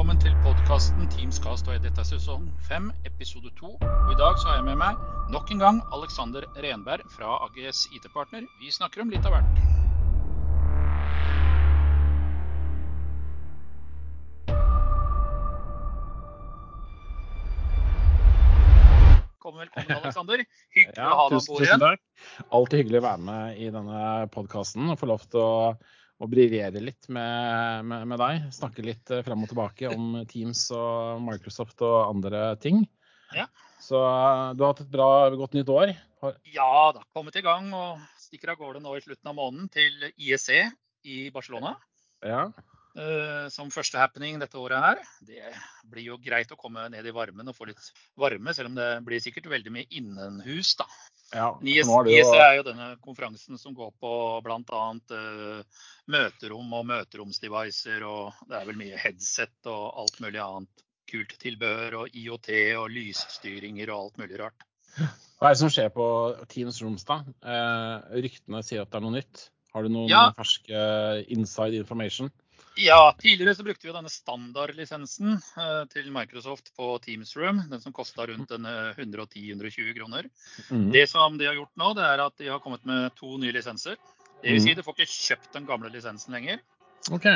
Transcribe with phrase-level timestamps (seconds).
[0.00, 1.66] Velkommen til podkasten Teamscast.
[1.68, 3.66] og Dette er sesong 5, episode 2.
[3.84, 4.96] Og I dag så har jeg med meg
[5.28, 8.46] nok en gang Alexander Renberg fra AGS IT-partner.
[8.62, 9.60] Vi snakker om litt av hvert.
[19.36, 20.46] Velkommen, velkommen, Alexander.
[20.80, 21.84] Hyggelig Ja, å ha deg på om bord tusen igjen.
[21.84, 22.00] takk.
[22.56, 25.54] Alltid hyggelig å være med i denne podkasten og få lov til å,
[26.20, 28.46] å briljere litt med, med, med deg.
[28.54, 32.84] Snakke litt eh, frem og tilbake om Teams og Microsoft og andre ting.
[33.36, 33.46] Ja.
[33.80, 35.94] Så eh, du har hatt et bra, godt nytt år.
[36.52, 40.10] Ja da, kommet i gang og stikker av gårde nå i slutten av måneden til
[40.10, 40.50] IEC
[41.08, 41.78] i Barcelona.
[42.20, 42.50] Ja.
[42.90, 45.00] Uh, som første happening dette året her.
[45.24, 45.52] Det
[45.88, 48.88] blir jo greit å komme ned i varmen og få litt varme, selv om det
[49.06, 50.88] blir sikkert veldig mye innenhus, da.
[51.32, 51.48] Ja.
[51.62, 54.12] IEC, er det jo, er jo denne konferansen som går på
[54.44, 54.84] bl.a.
[55.14, 61.36] Uh, møterom og møteromsdevicer, og det er vel mye headset og alt mulig annet kult
[61.42, 64.66] tilbehør, og IOT og lysstyringer og alt mulig rart.
[65.38, 66.06] hva er det som skjer på
[66.50, 67.26] Teams Romstad?
[67.42, 69.48] Eh, ryktene sier at det er noe nytt.
[69.74, 70.30] Har du noen Ja.
[70.34, 70.80] ferske
[71.30, 72.30] inside information?
[72.80, 77.92] Ja, tidligere så brukte vi denne standardlisensen eh, til Microsoft på Teams Room, den som
[77.92, 80.28] kosta rundt eh, 110-120 kroner.
[80.70, 80.86] Mm.
[80.94, 83.52] Det som de har gjort nå, det er at de har kommet med to nye
[83.52, 83.98] lisenser.
[84.40, 86.62] Det vil si, du får ikke kjøpt den gamle lisensen lenger.
[87.12, 87.28] OK.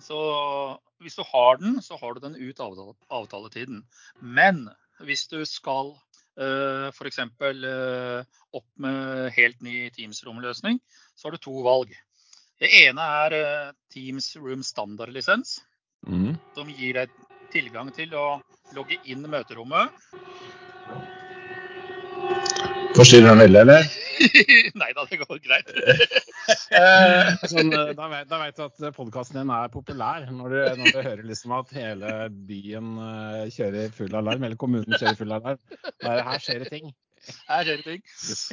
[0.00, 0.20] Så
[1.04, 3.82] hvis du har den, så har du den ut avtaletiden.
[4.20, 4.64] Men
[5.04, 5.92] hvis du skal
[6.40, 7.20] uh, f.eks.
[7.20, 8.24] Uh,
[8.56, 10.80] opp med helt ny Teams Room-løsning,
[11.12, 11.92] så har du to valg.
[12.56, 15.58] Det ene er eh, Teams Room standardlisens,
[16.08, 16.36] mm.
[16.56, 17.12] som gir deg
[17.52, 18.38] tilgang til å
[18.76, 19.92] logge inn møterommet.
[22.96, 23.90] Forstyrrer den veldig, eller?
[24.80, 25.74] Nei da, det går greit.
[26.46, 30.58] Eh, Sånn, eh, da, vet, da vet du at podkasten din er populær, når du,
[30.78, 32.12] når du hører liksom at hele
[32.46, 32.92] byen
[33.50, 35.58] kjører full alarm, eller kommunen kjører full alarm.
[36.04, 36.92] Der, her skjer det ting.
[37.48, 38.02] Her skjer det ting.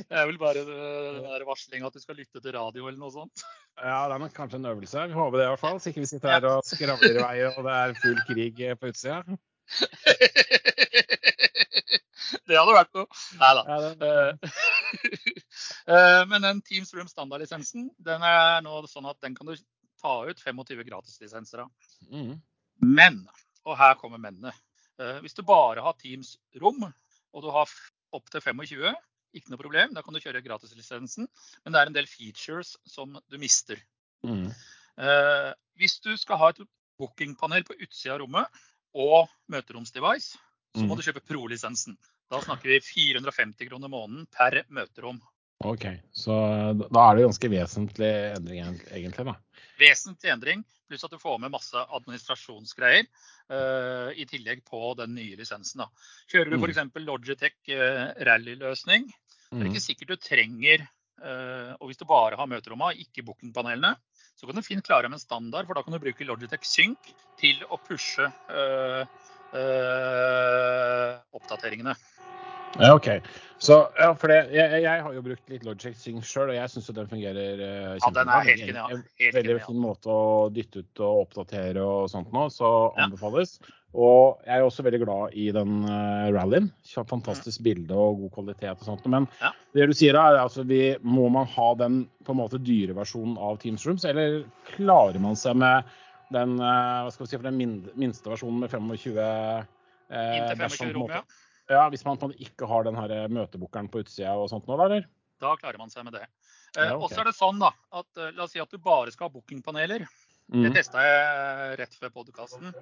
[0.09, 3.00] Det er vel bare eh, den der varslinga at du skal lytte til radio eller
[3.01, 3.44] noe sånt.
[3.79, 5.07] Ja, Det er nok kanskje en øvelse.
[5.09, 5.79] Vi håper det i hvert fall.
[5.81, 8.78] Så ikke vi sitter her og skravler i vei og det er full krig eh,
[8.79, 9.22] på utsida.
[12.47, 13.07] Det hadde vært noe.
[13.39, 13.63] Nei da.
[15.88, 19.56] Eh, Men den Teams Room standardlisensen den er nå sånn at den kan du
[20.01, 21.69] ta ut 25 gratislisenser av.
[22.12, 22.33] mm,
[22.83, 23.19] Men,
[23.67, 24.51] og her kommer mennene.
[25.23, 26.83] Hvis du bare har Teams Rom,
[27.33, 27.69] og du har
[28.13, 28.94] opptil 25,
[29.34, 29.94] ikke noe problem.
[29.96, 31.28] Da kan du kjøre gratislisensen.
[31.63, 33.81] Men det er en del features som du mister.
[34.25, 34.47] mm.
[34.94, 35.51] Eh,
[35.81, 36.59] hvis du skal ha et
[37.01, 38.46] bookingpanel på utsida av rommet
[38.94, 40.35] og møteromsdevice,
[40.75, 40.97] så må Mm.
[41.00, 41.97] du kjøpe Pro-lisensen.
[42.29, 45.19] Da snakker vi 450 kroner måneden per møterom.
[45.66, 45.85] OK.
[46.12, 49.35] Så eh, da er det ganske vesentlig endring egentlig, da.
[49.79, 53.07] Vesentlig endring, pluss at du får med masse administrasjonsgreier
[53.50, 55.81] uh, i tillegg på den nye lisensen.
[55.81, 55.88] Da.
[56.31, 56.66] Kjører du Mm.
[56.68, 57.00] f.eks.
[57.07, 59.74] Logitech uh, rally-løsning, så er det Mm.
[59.74, 60.84] ikke sikkert du trenger
[61.24, 63.95] uh, Og hvis du bare har møterommet, ikke bookingpanelene,
[64.38, 67.13] så kan du fint klare med en standard, for da kan du bruke Logitech Sync
[67.40, 69.03] til å pushe uh,
[69.53, 71.95] uh, oppdateringene.
[72.81, 73.07] Ja, OK.
[73.63, 76.72] Så, ja, for det, jeg, jeg har jo brukt litt Logic Sync sjøl, og jeg
[76.73, 78.91] syns den fungerer eh, Ja, den er helt En- genial.
[78.97, 83.06] en Helt Veldig fin måte å dytte ut og oppdatere og sånt nå, så Ja.
[83.06, 83.59] anbefales.
[83.94, 86.72] Og jeg er også veldig glad i den uh, rallyen.
[86.81, 89.06] Fantastisk Fantastisk bilde og god kvalitet og sånt.
[89.06, 89.51] Men Ja.
[89.78, 93.38] det du sier er altså vi, må man ha den på en måte dyre versjonen
[93.38, 94.44] av Teams Rooms, eller
[94.75, 95.85] klarer man seg med
[96.33, 99.63] den, uh, hva skal vi si, for den min, minste versjonen med 25 uh,
[100.09, 101.22] Inntil 25 rom, ja.
[101.75, 104.89] Ja, Hvis man ikke har den her eh, møtebookeren på utsida og sånt nå, da,
[104.89, 105.07] eller?
[105.44, 106.28] Da klarer man seg med det.
[106.78, 107.00] Eh, Ja, okay.
[107.03, 109.29] Og så er det sånn da, at eh, La oss si at du bare skal
[109.29, 110.06] ha bookingpaneler.
[110.53, 110.63] Mm.
[110.67, 112.73] Det testa jeg rett før podkasten.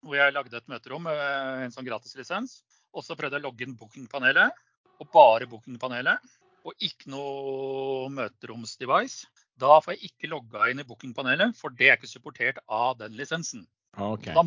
[0.00, 2.60] hvor jeg lagde et møterom med en sånn gratislisens.
[2.96, 4.54] Og så prøvde jeg å logge inn bookingpanelet,
[5.00, 6.30] og bare bookingpanelet.
[6.64, 9.28] Og ikke noe møteromsdevice.
[9.60, 13.16] Da får jeg ikke logga inn i bookingpanelet, for det er ikke supportert av den
[13.18, 13.66] lisensen.
[13.96, 14.34] Okay.
[14.36, 14.44] Da,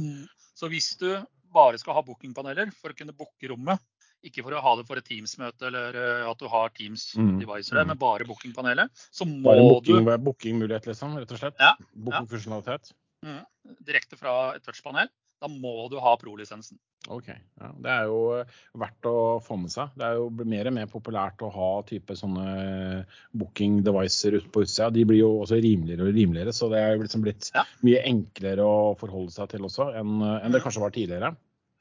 [0.57, 1.09] så hvis du
[1.53, 3.81] bare skal ha bookingpaneler for å kunne booke rommet,
[4.23, 7.79] ikke for å ha det for et Teams-møte eller eh, at du har Mm, Teams-devicer
[7.79, 7.87] mm.
[7.91, 11.59] men bare bookingpanelet, så må Bare du booking, bookingmulighet, liksom, rett og slett?
[11.59, 12.93] Ja, Bookingfunksjonalitet?
[13.23, 13.43] Mm,
[13.87, 15.09] direkte fra et touchpanel,
[15.43, 16.77] da må du ha pro-lisensen.
[17.11, 17.27] OK.
[17.59, 19.89] Ja, det er jo eh, verdt å få med seg.
[19.99, 22.45] Det er jo mer og mer populært å ha type sånne
[23.35, 24.87] booking devices ute på utsida.
[24.95, 27.65] De blir jo også rimeligere og rimeligere, så det er jo liksom blitt Ja.
[27.83, 31.33] mye enklere å forholde seg til også enn enn det kanskje var tidligere.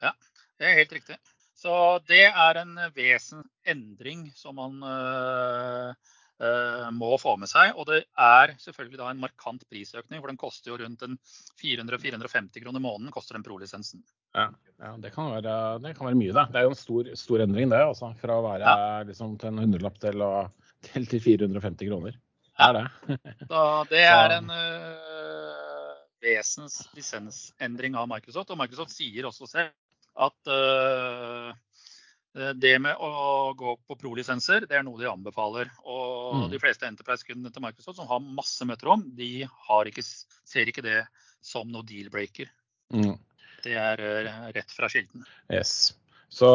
[0.03, 0.11] Ja,
[0.59, 1.15] Det er helt riktig.
[1.63, 1.71] Så
[2.11, 5.93] det er en vesen endring som man øh,
[6.93, 7.75] må få med seg.
[7.77, 11.05] Og det er selvfølgelig da en markant prisøkning, for den koster jo rundt
[11.61, 14.03] 400-450 kroner måneden koster den pro-lisensen.
[14.35, 14.49] Ja,
[14.81, 16.47] ja det, kan være, det, kan være, mye, det.
[16.51, 17.83] Det er jo en stor, stor endring, det.
[17.85, 19.01] Også, fra å være ja.
[19.07, 20.25] liksom, til en hundrelapp til,
[20.89, 22.17] til, til 450 kroner.
[22.53, 23.19] Det er det.
[23.53, 25.93] da, det er en uh,
[26.23, 28.53] vesens lisensendring av Microsoft.
[28.53, 29.73] Og Microsoft sier også selv
[30.13, 31.53] at uh,
[32.33, 35.69] det med å gå på pro-lisenser, det er noe de anbefaler.
[35.85, 36.45] Og mm.
[36.53, 40.05] de fleste Enterprise-kundene til Microsoft som har masse møter om, de ikke,
[40.49, 41.03] ser ikke det
[41.45, 42.49] som noe deal-breaker.
[42.93, 43.17] Mm.
[43.63, 45.27] Det er uh, rett fra kilden.
[45.53, 45.93] Yes.
[46.33, 46.49] Så,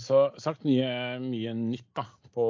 [0.00, 0.88] så sagt mye,
[1.20, 2.46] mye nytt da, på,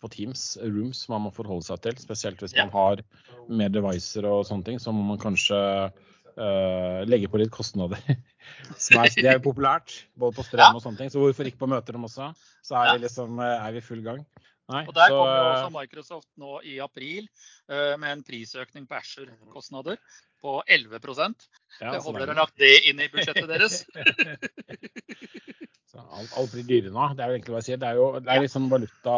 [0.00, 1.96] på, Teams, Rooms, man må forholde seg til.
[2.02, 2.66] Spesielt hvis ja.
[2.68, 3.04] man har
[3.48, 5.56] mer devicer og sånne ting, så må man kanskje
[5.88, 8.02] uh, legge på litt kostnader.
[8.96, 11.12] er, det er jo populært, både på strøm og sånne ting.
[11.12, 12.32] Så hvorfor ikke på møter dem også?
[12.64, 14.24] Så er, vi liksom, eh, er vi full gang.
[14.70, 17.26] Nei, og Der så, kommer også Microsoft nå i april
[17.70, 19.98] uh, med en prisøkning på Asher-kostnader
[20.42, 23.82] på 11 ja, Jeg håper dere har lagt det inn i budsjettet deres.
[26.12, 27.08] alt, alt, blir dyrere nå.
[27.16, 27.82] Det er jo egentlig hva jeg sier.
[27.82, 29.16] Det er jo det er sånn valuta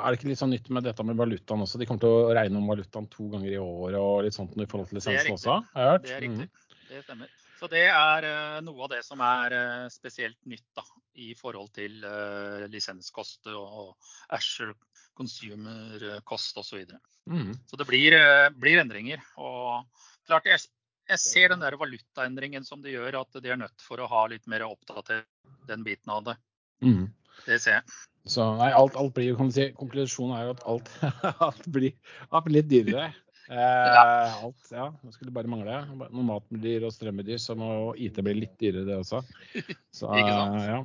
[0.00, 1.80] Er det ikke litt sånn nytt med dette med valutaen også?
[1.80, 4.68] De kommer til å regne om valutaen to ganger i året og litt sånt i
[4.70, 5.60] forhold til lisensen også?
[5.76, 6.48] Det er riktig.
[6.48, 6.80] Mm.
[6.90, 7.39] Det stemmer.
[7.60, 10.84] Så det er uh, noe av det som er uh, spesielt nytt da,
[11.20, 13.92] i forhold til uh, lisenskost og
[14.32, 14.72] Asher
[15.20, 16.70] consumer-kost osv.
[16.70, 17.00] Så, videre.
[17.28, 17.52] mm.
[17.68, 18.16] så det blir,
[18.56, 19.20] blir, endringer.
[19.36, 19.84] Og
[20.24, 20.62] klart, jeg,
[21.10, 24.22] jeg ser den der valutaendringen som det gjør, at de er nødt for å ha
[24.32, 25.28] litt mer oppdatert
[25.68, 26.38] den biten av det.
[26.80, 27.10] Mm.
[27.44, 27.98] Det ser jeg.
[28.30, 30.90] Så nei, alt, alt blir kan du si, Konklusjonen er jo at alt,
[31.50, 31.92] alt, blir,
[32.30, 33.10] alt blir litt dyrere.
[33.50, 34.86] Eh, alt, ja.
[35.02, 35.80] Det skulle bare mangle.
[35.98, 39.22] Når med blir og strøm med dyr, så må IT bli litt dyrere, det også.
[39.98, 40.60] Så, Ikke sant?
[40.68, 40.80] ja.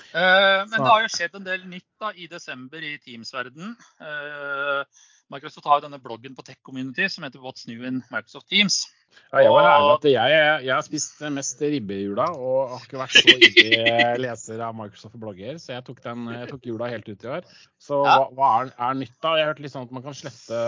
[0.00, 3.76] Eh, men det har jo skjedd en del nytt da, i desember i Teams-verden.
[4.00, 4.82] Uh,
[5.30, 8.82] Microsoft har jo denne bloggen på Tech Community som heter What's New in Microsoft Teams.
[9.30, 13.14] Ja, jeg, at jeg, jeg, har spist mest ribbe i jula og har ikke vært
[13.14, 17.30] så ivrig leser av Microsoft-blogger, så jeg tok, den, jeg tok, jula helt ut i
[17.36, 17.46] år.
[17.78, 19.36] Så hva, hva er, er nytt da?
[19.38, 20.64] Jeg har hørt litt sånn at man kan slette,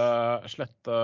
[0.55, 1.01] slette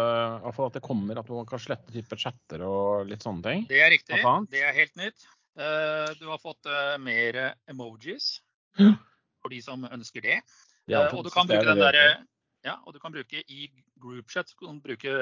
[0.52, 3.66] at det kommer at man kan slette type chatter og litt sånne ting.
[3.70, 4.22] Det er riktig.
[4.54, 5.28] Det er helt nytt.
[5.58, 8.36] Eh, du har fått eh, mer emojis
[9.42, 10.40] for de som ønsker det.
[10.88, 12.06] Ja, og du kan bruke den derre
[12.66, 13.68] ja, og du kan bruke i
[14.02, 15.12] groupchat du kan bruke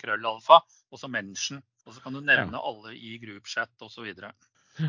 [0.00, 1.62] krøllalfa og så mention.
[1.84, 2.62] Og så kan du nevne ja.
[2.62, 4.12] alle i groupchat osv.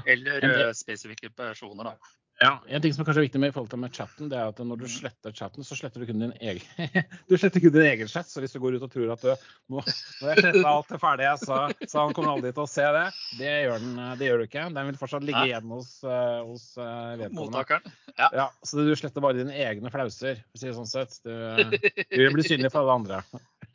[0.06, 1.92] Eller uh, spesifikke personer.
[1.92, 2.14] da.
[2.42, 4.50] Ja, En ting som er kanskje viktig med i forhold til med chatten, det er
[4.52, 6.96] at når du sletter chatten, så sletter du kun din egen
[7.30, 8.28] du sletter kun din egen chat.
[8.28, 9.30] Så hvis du går ut og tror at du
[9.72, 9.84] nå,
[10.20, 13.06] når jeg sletta alt er ferdig, så, så han kommer aldri til å se det.
[13.40, 14.66] Det gjør, den, det gjør du ikke.
[14.76, 17.40] Den vil fortsatt ligge igjen hos, uh, hos uh, vedkommende.
[17.40, 17.96] Mottakeren.
[18.18, 18.30] Ja.
[18.42, 18.50] ja.
[18.68, 21.16] Så du sletter bare dine egne flauser, for å si det sånn sett.
[21.24, 21.80] Du,
[22.12, 23.24] du blir synlig for alle andre.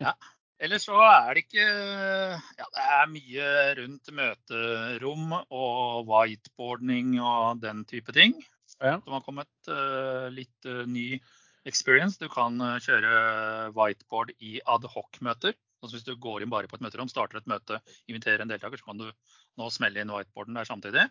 [0.01, 0.15] Ja.
[0.61, 7.87] Ellers så er det ikke Ja, det er mye rundt møterom og whiteboarding og den
[7.89, 8.37] type ting.
[8.81, 8.99] Ja.
[9.01, 11.21] Som har kommet uh, litt uh, ny
[11.69, 12.21] experience.
[12.21, 15.57] Du kan uh, kjøre whiteboard i adhoc-møter.
[15.81, 17.79] Altså hvis du går inn bare på et møterom, starter et møte,
[18.11, 19.07] inviterer en deltaker, så kan du
[19.59, 21.07] nå smelle inn whiteboarden der samtidig.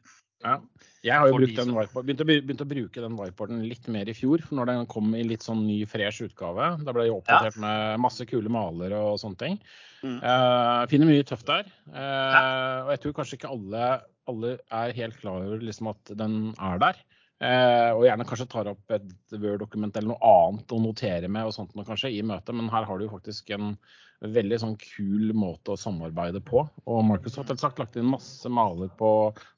[0.46, 0.56] Ja.
[1.04, 4.44] Jeg har jo den begynt, å, begynt, å, bruke den whiteboarden litt mer i fjor,
[4.46, 6.70] for når den kom i litt sånn ny, fresh utgave.
[6.86, 7.64] Da ble det oppdatert ja.
[7.66, 9.60] med masse kule maler og sånne ting.
[10.06, 10.20] Mm.
[10.24, 11.68] Uh, finner mye tøft der.
[11.90, 12.44] Uh, ja.
[12.86, 13.90] Og jeg tror kanskje ikke alle,
[14.32, 17.02] alle er helt klar over liksom at den er der.
[17.40, 21.54] Uh, og gjerne kanskje tar opp et Word-dokument eller noe annet å notere med og
[21.56, 23.78] sånt noe kanskje i møtet, men her har du jo faktisk en
[24.20, 26.66] veldig sånn kul måte å samarbeide på.
[26.84, 29.12] Og Microsoft har sagt lagt inn masse maler på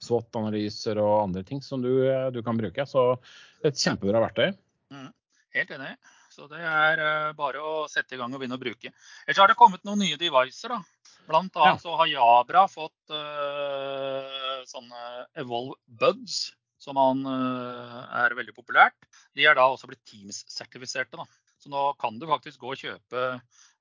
[0.06, 2.86] SWOT-analyser og andre ting som du, du, kan bruke.
[2.86, 3.16] Så
[3.66, 4.52] et kjempebra verktøy.
[4.94, 5.10] Mm,
[5.58, 5.96] helt enig.
[6.32, 8.94] Så det er uh, bare å sette i gang og begynne å bruke.
[9.26, 10.78] Ellers har det kommet noen nye devicer.
[10.78, 11.18] da.
[11.28, 11.84] Blant annet ja.
[11.84, 18.98] så har Jabra fått uh, sånne Evolve Buds, som han, uh, er veldig populært.
[19.38, 21.28] De er da også blitt Teams-sertifiserte.
[21.62, 23.26] Så nå kan du faktisk gå og kjøpe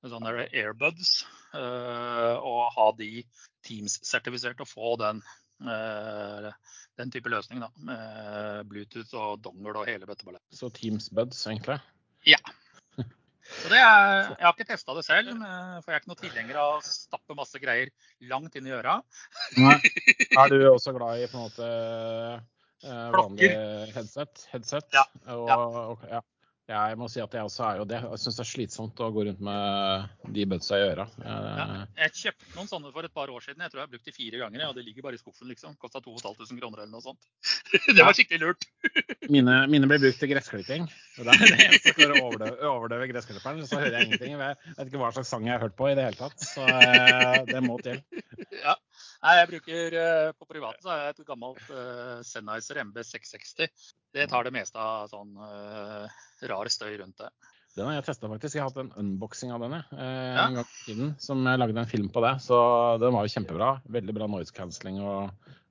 [0.04, 1.22] sånne airbuds
[1.54, 3.24] uh, og ha de
[3.64, 5.22] Teams-sertifiserte og få den,
[5.64, 6.50] uh,
[7.00, 7.64] den type løsning.
[7.64, 10.60] da, Med Bluetooth og dongle og hele bøtteballettet.
[10.60, 11.80] Så Teams Buds, egentlig?
[12.28, 12.40] Ja.
[13.50, 16.60] Så det er, jeg har ikke testa det selv, for jeg er ikke noe tilhenger
[16.60, 17.88] av å stappe masse greier
[18.28, 19.00] langt inn i øra.
[19.56, 19.80] Nei.
[20.38, 21.70] Er du også glad i på en måte
[22.84, 23.50] uh, vanlig
[23.94, 24.44] headset?
[24.52, 24.86] headset?
[24.94, 25.06] Ja.
[25.34, 25.56] Og, ja.
[25.94, 26.20] Okay, ja.
[26.70, 27.98] jeg må si at jeg også er jo det.
[28.04, 31.06] Jeg syns det er slitsomt å gå rundt med de bødsa i øra.
[31.24, 31.66] Ja,
[31.98, 33.64] jeg kjøpte noen sånne for et par år siden.
[33.64, 34.66] Jeg tror jeg har brukt de fire ganger.
[34.68, 35.74] Og det ligger bare i skuffen, liksom.
[35.82, 37.30] Kosta 2500 kroner eller noe sånt.
[37.96, 38.68] Det var skikkelig lurt.
[39.34, 40.88] Mine, mine ble brukt til gressklipping.
[41.14, 43.60] Det er det eneste for å overdøve, overdøve gressklipperen.
[43.66, 44.34] Så hører jeg ingenting.
[44.34, 46.38] Jeg vet ikke hva slags sang jeg har hørt på i det hele tatt.
[46.42, 48.00] Så eh, det må til.
[48.64, 48.74] Ja.
[49.20, 53.88] Nei, jeg bruker eh, På privaten så har jeg et gammelt uh, Sennheiser MB660.
[54.16, 56.06] Det tar det meste av sånn uh,
[56.48, 57.28] rar støy rundt det.
[57.76, 58.56] Den har jeg testa faktisk.
[58.56, 60.46] Jeg har hatt en unboxing av den eh, ja.
[60.46, 61.12] en gang i tiden.
[61.22, 62.32] Som jeg lagde en film på det.
[62.42, 62.56] Så
[63.02, 63.70] den var jo kjempebra.
[63.98, 65.28] Veldig bra noise cancelling og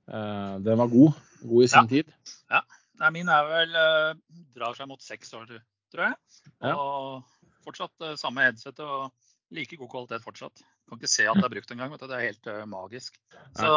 [0.08, 1.18] eh, den var god.
[1.42, 1.90] God i sin ja.
[1.92, 2.14] tid.
[2.48, 2.62] Ja.
[3.00, 4.14] Nei, min er vel eh,
[4.56, 5.52] drar seg mot seks år,
[5.92, 6.40] tror jeg.
[6.64, 6.74] Ja.
[6.74, 9.10] Og fortsatt uh, samme headset og
[9.52, 10.62] like god kvalitet fortsatt.
[10.90, 11.92] Kan ikke se at det er brukt engang.
[11.94, 13.18] Det er helt uh, magisk.
[13.58, 13.74] Så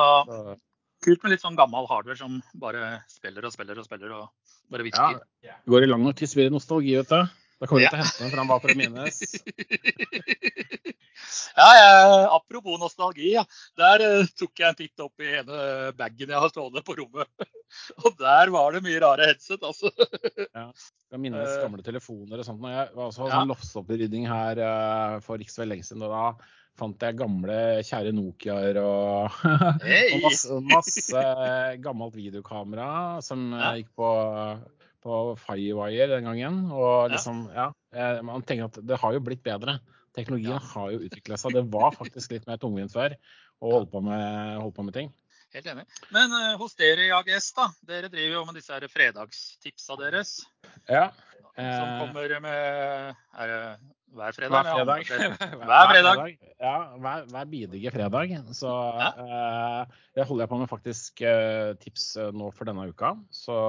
[1.03, 4.86] kult med litt sånn gammel hardware som bare spiller og spiller og spiller og bare
[4.88, 5.22] virker.
[5.43, 7.43] Ja, går i lang tiss blir nostalgi, vet du.
[7.63, 7.91] Da kommer du ja.
[7.93, 9.20] til å hente den fram bare for å minnes.
[11.62, 13.29] ja, jeg, apropos nostalgi.
[13.38, 13.43] Ja.
[13.79, 15.60] Der uh, tok jeg en titt opp i ene
[15.96, 17.32] bagen jeg har stående på rommet.
[18.03, 19.93] og der var det mye rare headset, altså.
[20.50, 20.65] ja.
[21.13, 21.62] Jeg minnes eh.
[21.63, 22.60] gamle telefoner og sånt.
[22.65, 26.03] Når jeg var også sånn loftsopprydning her uh, for ikke så lenge siden.
[26.03, 26.25] Og da
[26.84, 29.39] fant jeg gamle, kjære Nokiaer og,
[29.88, 30.12] hey.
[30.17, 31.27] og masse, masse,
[31.79, 33.72] gammelt videokamera som ja.
[33.79, 34.12] gikk på,
[35.03, 36.62] på Firewire den gangen.
[36.72, 37.69] Og liksom, ja.
[37.95, 39.79] ja, man tenker at det har jo blitt bedre.
[40.13, 40.62] Teknologien ja.
[40.75, 41.57] har jo utvikla seg.
[41.57, 43.17] Det var faktisk litt mer tungvint før
[43.63, 44.24] å holde på med,
[44.60, 45.12] holde på med ting.
[45.53, 45.83] Helt enig.
[46.13, 47.67] Men uh, hos dere i AGS, da.
[47.86, 50.39] Dere driver jo med disse her fredagstipsa deres.
[50.89, 51.12] Ja.
[51.53, 53.60] Som eh, kommer med er det
[54.17, 54.65] hver fredag?
[54.65, 55.43] Hver fredag.
[55.69, 56.24] hver fredag.
[56.57, 58.33] Ja, hver, hver bidige fredag.
[58.57, 59.12] Så ja.
[59.19, 63.13] uh, det holder jeg på med faktisk uh, tips nå for denne uka.
[63.29, 63.60] Så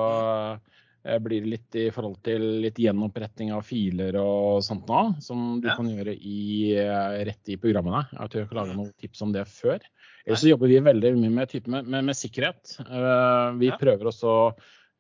[1.25, 5.69] blir det litt i forhold til litt gjenoppretting av filer og sånt nå, som du
[5.69, 5.75] ja.
[5.77, 6.73] kan gjøre i,
[7.29, 8.07] rett i programmene.
[8.15, 9.85] Jeg tør ikke kan lage noen tips om det før.
[10.25, 12.79] Ellers så jobber vi veldig mye med, med, med, med sikkerhet.
[13.61, 13.77] vi ja.
[13.81, 14.39] prøver også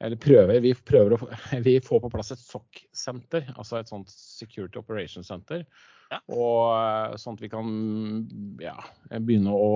[0.04, 1.18] eller prøver, vi prøver å
[1.66, 5.64] vi får på plass et SOC-senter, altså et sånt Security Operations Center.
[6.12, 6.18] Ja.
[6.34, 7.70] Og eh, sånn at vi kan
[8.62, 8.75] ja,
[9.16, 9.70] begynne å,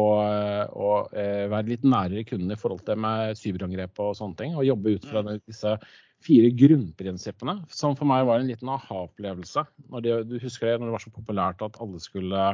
[0.69, 4.59] å, eh, være litt nærere kundene i forhold til med cyberangrep og sånne ting.
[4.59, 5.33] Og jobbe ut fra mm.
[5.49, 5.79] disse
[6.25, 9.65] fire grunnprinsippene, som for meg var en liten aha-opplevelse.
[10.03, 12.49] Du husker det når det var så populært at alle skulle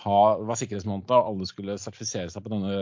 [0.00, 2.74] ha, var sikkerhetsmåned og alle skulle sertifisere seg på denne,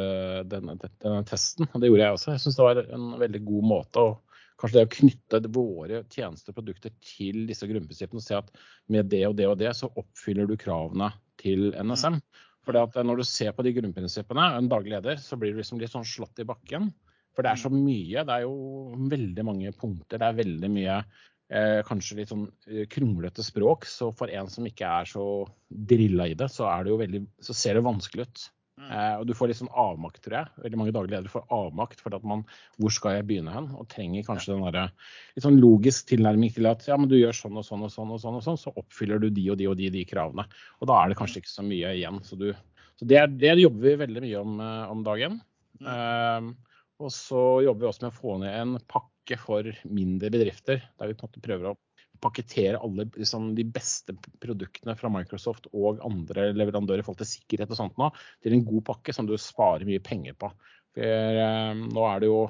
[0.50, 1.66] denne, denne testen.
[1.74, 2.32] Det gjorde jeg også.
[2.36, 4.16] Jeg syns det var en veldig god måte å
[4.58, 8.50] kanskje det å knytte våre tjenester og produkter til disse grunnprinsippene og se at
[8.90, 12.18] med det og det og det, så oppfyller du kravene til NSM.
[12.66, 15.94] For når du ser på de grunnprinsippene, en daglig leder, så blir du liksom litt
[15.94, 16.90] sånn slått i bakken.
[17.38, 18.22] For det er så mye.
[18.26, 20.18] Det er jo veldig mange punkter.
[20.18, 23.86] Det er veldig mye eh, kanskje litt sånn eh, kronglete språk.
[23.86, 25.22] Så for en som ikke er så
[25.70, 28.42] drilla i det, så, det veldig, så ser det vanskelig ut.
[28.82, 28.90] Mm.
[28.90, 30.52] Eh, og du får litt sånn avmakt, tror jeg.
[30.66, 32.44] Veldig mange daglige ledere får avmakt for at man
[32.82, 33.70] Hvor skal jeg begynne hen?
[33.78, 37.38] Og trenger kanskje den derre litt sånn logisk tilnærming til at ja, men du gjør
[37.38, 39.70] sånn og sånn og sånn og sånn, og sånn, så oppfyller du de og de
[39.70, 40.50] og de, de kravene.
[40.82, 42.18] Og da er det kanskje ikke så mye igjen.
[42.26, 42.50] Så, du,
[42.98, 45.44] så det, det, jobber vi veldig mye om, eh, om dagen.
[45.78, 46.56] Mm.
[46.98, 51.10] Og så jobber vi også med å få ned en pakke for mindre bedrifter, der
[51.10, 51.76] vi på en måte prøver å
[52.18, 57.70] pakkettere alle liksom, de beste produktene fra Microsoft og andre leverandører i forhold til sikkerhet
[57.70, 58.10] og sånt nå,
[58.42, 60.50] til en god pakke som du sparer mye penger på.
[60.96, 62.40] For eh, nå er det jo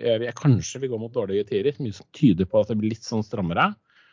[0.00, 1.76] jeg, Kanskje vi går mot dårlige tider.
[1.82, 3.72] Mye som tyder på at det blir litt sånn strammere.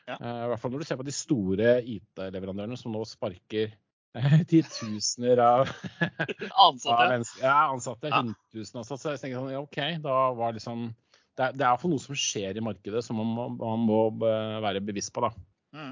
[0.10, 0.18] Ja.
[0.18, 3.78] Eh, I hvert fall når du ser på de store IT-leverandørene som nå sparker eh,
[4.52, 5.72] titusener av
[6.68, 7.20] ansatte.
[7.42, 8.12] Ja, ansatte.
[8.14, 8.24] Ja.
[8.24, 8.98] Ansatte.
[8.98, 10.90] Så jeg tenker sånn, OK, da var liksom
[11.38, 14.00] det er, det er for noe som skjer i markedet som man må, man må
[14.18, 15.22] være bevisst på.
[15.28, 15.30] da.
[15.78, 15.92] Mm.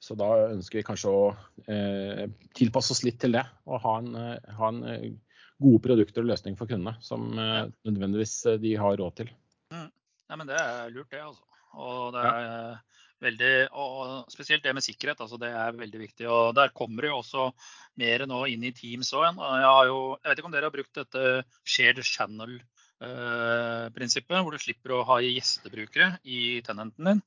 [0.00, 1.24] Så da ønsker vi kanskje å
[1.68, 2.24] eh,
[2.56, 3.44] tilpasse oss litt til det.
[3.68, 5.08] Og ha, en, eh, ha en, eh,
[5.58, 9.32] gode produkter og løsninger for kundene som eh, nødvendigvis eh, de har råd til.
[9.74, 9.88] Mm.
[10.30, 11.22] Ja, men Det er lurt, det.
[11.24, 11.44] altså.
[11.78, 12.76] Og det er ja.
[13.24, 15.20] Veldig, og spesielt det med sikkerhet.
[15.20, 16.26] altså Det er veldig viktig.
[16.30, 17.50] og Der kommer det jo også
[17.98, 19.38] mer nå inn i Teams òg.
[19.38, 21.24] Jeg, jeg vet ikke om dere har brukt dette
[21.64, 22.60] shared channel
[23.94, 27.20] prinsippet, hvor du slipper å ha gjestebrukere i tenenten din.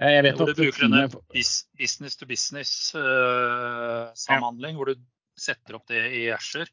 [0.00, 4.94] Jeg vet hvor du bruker denne business to business-samhandling, uh, hvor du
[5.40, 6.66] setter opp det i Asher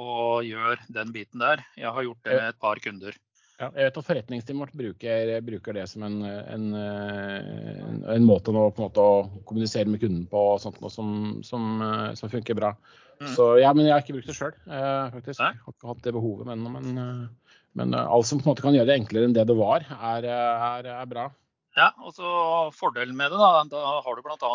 [0.00, 1.58] og gjør den biten der.
[1.78, 3.12] Jeg har gjort det med et par kunder.
[3.54, 8.50] Ja, jeg vet at Forretningsteamet vårt bruker, bruker, det som en, en, en, en måte,
[8.54, 9.12] nå, måte å
[9.46, 11.12] kommunisere med kunden på og sånt, noe som,
[11.46, 11.78] som,
[12.18, 12.72] som, funker bra.
[13.20, 13.28] Mm.
[13.36, 15.38] Så, ja, men Jeg har ikke brukt det sjøl, eh, faktisk.
[15.38, 16.50] Jeg har ikke hatt det behovet.
[16.50, 17.30] Men, men,
[17.78, 20.26] men, alt som på en måte kan gjøre det enklere enn det det var, er,
[20.34, 21.28] er, er bra.
[21.74, 22.30] Ja, og så
[22.76, 24.50] Fordelen med det, da, da har du bl.a.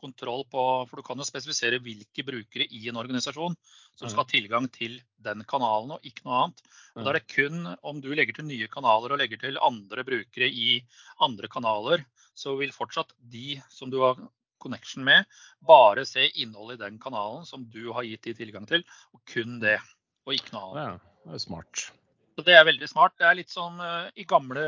[0.00, 3.56] kontroll på For du kan jo spesifisere hvilke brukere i en organisasjon
[3.98, 6.62] som skal ha tilgang til den kanalen, og ikke noe annet.
[6.96, 10.04] Og Da er det kun om du legger til nye kanaler og legger til andre
[10.08, 10.80] brukere i
[11.22, 14.16] andre kanaler, så vil fortsatt de som du har
[14.62, 15.26] connection med,
[15.66, 19.58] bare se innholdet i den kanalen som du har gitt de tilgang til, og kun
[19.62, 19.78] det.
[20.26, 21.02] Og ikke noe annet.
[21.02, 21.88] Ja, det er smart.
[22.32, 23.16] Så Det er veldig smart.
[23.20, 24.62] Det er litt sånn uh, i gamle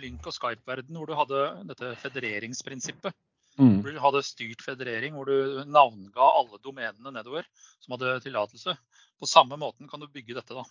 [0.00, 3.16] Link- og Skype-verden hvor du hadde dette federeringsprinsippet.
[3.60, 3.80] Mm.
[3.84, 7.44] Du hadde styrt federering hvor du navnga alle domenene nedover
[7.82, 8.76] som hadde tillatelse.
[9.20, 10.56] På samme måten kan du bygge dette.
[10.56, 10.64] da.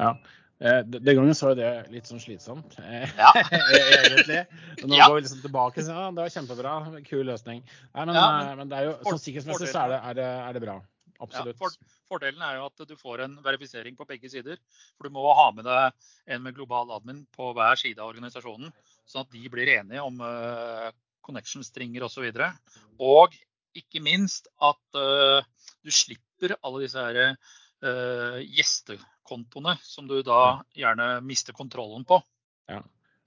[0.00, 0.10] Ja,
[0.58, 3.30] eh, Den gangen så er det litt sånn slitsomt, eh, ja.
[4.00, 4.42] egentlig.
[4.82, 5.06] Nå ja.
[5.06, 7.62] går vi liksom tilbake og ja, det var kjempebra, kul løsning.
[7.62, 10.30] Nei, men, ja, men, men det er jo, sånn sikkerhetsmessig så er det, er det,
[10.48, 10.80] er det bra.
[11.20, 11.52] Absolutt.
[11.52, 14.60] Ja, for, fordelen er jo at du får en verifisering på begge sider.
[14.96, 18.72] For du må ha med deg en med global admin på hver side av organisasjonen,
[19.08, 20.88] sånn at de blir enige om uh,
[21.26, 22.30] connection stringer osv.
[22.30, 23.36] Og, så og
[23.76, 25.44] ikke minst at uh,
[25.84, 27.36] du slipper alle disse her,
[27.84, 32.22] uh, gjestekontoene som du da gjerne mister kontrollen på.
[32.70, 32.80] Ja.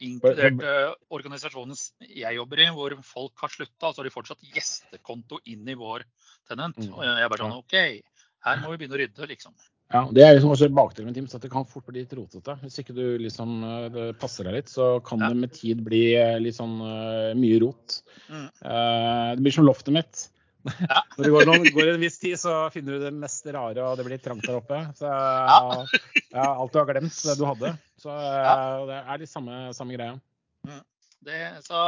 [0.03, 3.91] Inkludert uh, organisasjonen jeg jobber i, hvor folk har slutta.
[3.91, 6.05] Så har de fortsatt gjestekonto inn i vår
[6.49, 6.79] tenent.
[6.79, 6.95] Mm.
[6.95, 7.77] Og jeg bare sånn OK,
[8.47, 9.55] her må vi begynne å rydde, liksom.
[9.93, 12.55] Ja, Det er liksom også bakdelen med Teams, at det kan fort bli litt rotete.
[12.63, 15.29] Hvis ikke du liksom eh, det passer deg litt, så kan ja.
[15.29, 16.79] det med tid bli eh, litt sånn
[17.37, 17.99] mye rot.
[18.25, 18.47] Mm.
[18.63, 20.23] Uh, det blir som loftet mitt.
[20.63, 21.01] Ja.
[21.17, 23.99] Når det går, noen, går, en viss tid, så finner du det mest rare, og
[23.99, 24.79] det blir trangt der oppe.
[24.97, 25.83] Så ja.
[26.31, 27.73] ja alt du har glemt det du hadde.
[27.99, 28.15] Så
[28.89, 30.15] det er litt samme, samme greia.
[30.67, 30.81] Mm.
[31.23, 31.81] Det, så,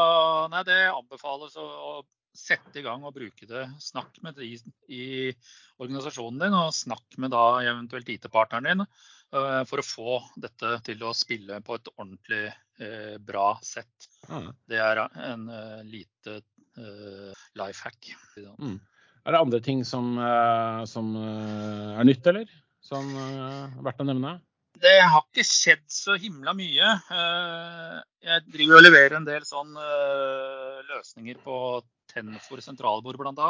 [0.52, 1.96] nei, det anbefales å, å
[2.36, 3.66] sette i gang og bruke det.
[3.82, 4.56] Snakk med de
[4.92, 5.08] i
[5.82, 11.04] organisasjonen din, og snakk med da eventuelt IT-partneren din uh, for å få dette til
[11.04, 14.10] å spille på et ordentlig uh, bra sett.
[14.30, 14.52] Mm.
[14.68, 16.42] Det er en uh, lite
[16.76, 18.12] life hack.
[18.60, 18.80] Mm.
[19.26, 20.18] Er det andre ting som,
[20.90, 22.52] som er nytt, eller?
[22.84, 24.36] Som er verdt å nevne?
[24.76, 26.92] Det har ikke skjedd så himla mye.
[28.28, 29.72] Jeg driver og leverer en del sånn
[30.92, 31.58] løsninger på
[32.12, 33.50] Tenfor sentralbord bl.a.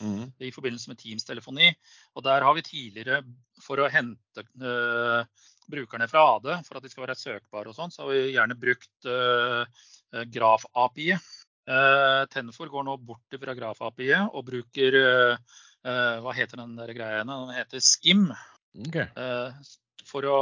[0.00, 0.30] Mm.
[0.40, 1.68] i forbindelse med Teams-telefoni.
[2.16, 3.20] Og Der har vi tidligere,
[3.60, 5.26] for å hente uh,
[5.70, 8.56] brukerne fra AD, for at de skal være søkbare og sånn, så har vi gjerne
[8.58, 9.84] brukt uh,
[10.32, 11.12] Graf-API.
[11.70, 14.96] Uh, Tenfor går nå bort fra Graf-API og bruker
[15.80, 17.22] Hva heter den der greia?
[17.24, 18.26] Den heter Skim.
[18.76, 19.06] Okay.
[20.04, 20.40] for å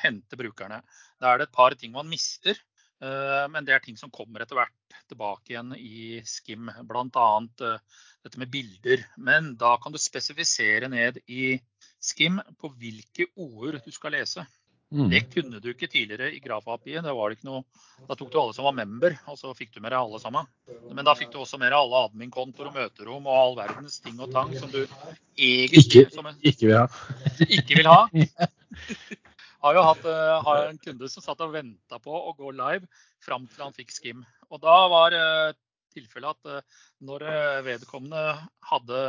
[0.00, 0.80] hente brukerne.
[1.22, 2.58] Da er det et par ting man mister.
[3.02, 6.70] Eh, men det er ting som kommer etter hvert tilbake igjen i Skim.
[6.86, 7.28] Bl.a.
[7.66, 9.02] Eh, dette med bilder.
[9.18, 11.56] Men da kan du spesifisere ned i
[12.02, 14.46] Skim på hvilke ord du skal lese.
[14.92, 15.08] Mm.
[15.08, 16.98] Det kunne du ikke tidligere i Graf-API.
[17.00, 20.48] Da tok du alle som var member, og så fikk du med deg alle sammen.
[20.92, 24.20] Men da fikk du også med deg alle admin-kontoer og møterom og all verdens ting
[24.20, 26.86] og tang som du egentlig ikke, en, ikke vil ha.
[27.56, 28.02] Ikke vil ha.
[29.62, 32.88] har jo hatt uh, har en kunde som satt og venta på å gå live
[33.24, 34.24] fram til han fikk Skim.
[34.52, 35.56] Og da var uh,
[35.94, 37.24] tilfellet at uh, når
[37.64, 38.36] vedkommende
[38.68, 39.02] hadde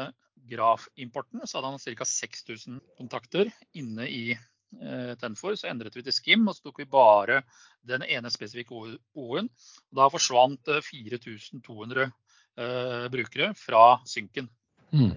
[0.47, 2.07] Graf-importen, så hadde han ca.
[2.07, 4.23] 6000 kontakter inne i
[5.21, 5.57] Tenfor.
[5.59, 7.41] Så endret vi til Skim, og så tok vi bare
[7.87, 9.49] den ene spesifikke O-en.
[9.93, 12.09] Da forsvant 4200
[13.13, 14.49] brukere fra synken.
[14.93, 15.13] Mm.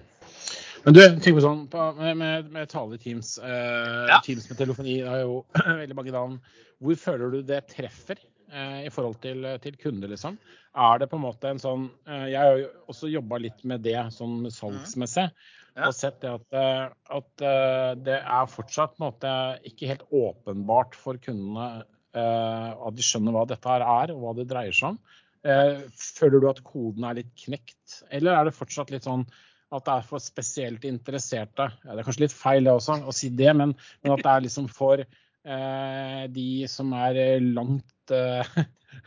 [0.87, 4.21] Men du, tenk på sånn, på, med, med, med tale Teams, eh, ja.
[4.23, 5.41] Teams med telefoni er jo
[5.81, 6.37] veldig mange navn.
[6.79, 10.37] Hvor føler du det treffer eh, i forhold til, til kunder, liksom?
[10.77, 13.83] Er det på en måte en sånn eh, Jeg har jo også jobba litt med
[13.83, 15.27] det sånn salgsmessig.
[15.77, 15.91] Ja.
[15.91, 16.85] Og sett det at, eh,
[17.19, 19.29] at uh, det er fortsatt måte
[19.67, 21.83] ikke helt åpenbart for kundene
[22.17, 25.01] uh, at de skjønner hva dette her er, og hva det dreier seg om.
[25.45, 29.27] Uh, føler du at koden er litt knekt, eller er det fortsatt litt sånn
[29.75, 31.67] at det er for spesielt interesserte.
[31.83, 34.33] Ja, det er kanskje litt feil det også, å si det, men, men at det
[34.33, 38.57] er liksom for uh, de som er langt eh,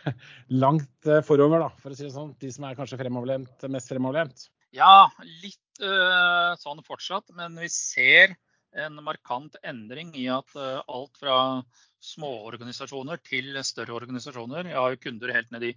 [0.64, 2.34] langt eh, forover, da, for å si det sånn.
[2.40, 4.48] De som er kanskje fremoverlent, mest fremoverlent.
[4.76, 5.08] Ja,
[5.42, 5.60] litt
[6.60, 7.32] sånn fortsatt.
[7.36, 8.36] Men vi ser
[8.78, 11.36] en markant endring i at uh, alt fra
[12.00, 14.70] små organisasjoner til større organisasjoner.
[14.70, 15.72] Jeg har jo kunder helt ned i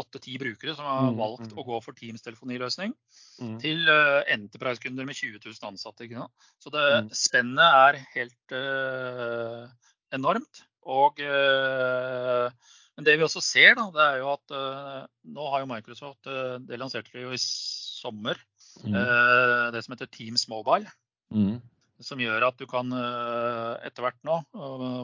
[0.00, 1.58] 8-10 brukere som har mm, valgt mm.
[1.60, 2.94] å gå for Teams telefoniløsning.
[3.38, 3.58] Mm.
[3.62, 6.08] Til uh, enterprise-kunder med 20 000 ansatte.
[6.58, 9.68] Så det spennet er helt uh,
[10.16, 10.64] enormt.
[10.88, 12.48] Og uh,
[12.98, 14.54] men det vi også ser, da, det er jo at
[15.30, 16.26] nå har jo Microsoft
[16.66, 18.40] Det lanserte de jo i sommer.
[18.84, 19.72] Mm.
[19.74, 20.90] det som heter Teams Mobile.
[21.34, 21.58] Mm
[22.04, 24.38] som gjør at du kan eh, etter hvert nå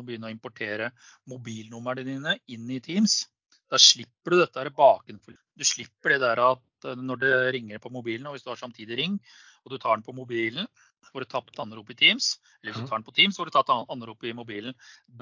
[0.07, 0.93] begynne å importere
[1.31, 3.25] mobilnumrene dine inn i Teams.
[3.71, 5.37] Da slipper du dette bakenfor.
[5.55, 8.61] Du slipper det der at eh, når det ringer på mobilen, og hvis du har
[8.61, 9.19] samtidig ring,
[9.65, 10.69] og du tar den på mobilen,
[11.11, 13.57] får du tatt anrop i Teams, eller hvis du tar den på Teams, får du
[13.57, 14.77] tatt anrop i mobilen.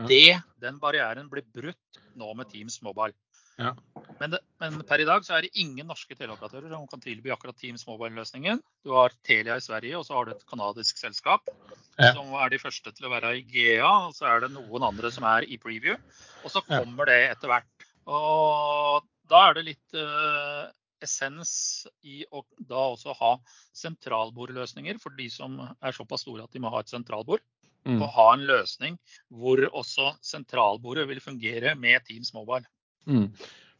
[0.08, 3.16] Det, den barrieren blir brutt nå med Teams Mobile.
[3.60, 3.72] Ja.
[4.20, 7.32] Men, det, men, per i dag så er det ingen norske teleoperatører som kan tilby
[7.34, 8.60] akkurat Teams Mobile-løsningen.
[8.86, 11.50] Du har Telia i Sverige, og så har du et kanadisk selskap
[11.98, 12.12] ja.
[12.12, 13.90] som er de første til å være i GA.
[14.08, 15.98] Og så er det noen andre som er i preview.
[16.44, 17.88] Og så kommer det etter hvert.
[18.06, 20.70] Og da er det litt uh,
[21.02, 21.54] essens
[22.06, 23.32] i å da også ha
[23.78, 27.42] sentralbordløsninger for de som er såpass store at de må ha et sentralbord.
[27.82, 27.98] Mm.
[27.98, 32.68] Og ha en løsning hvor også sentralbordet vil fungere med Teams Mobile.
[33.10, 33.32] Mm.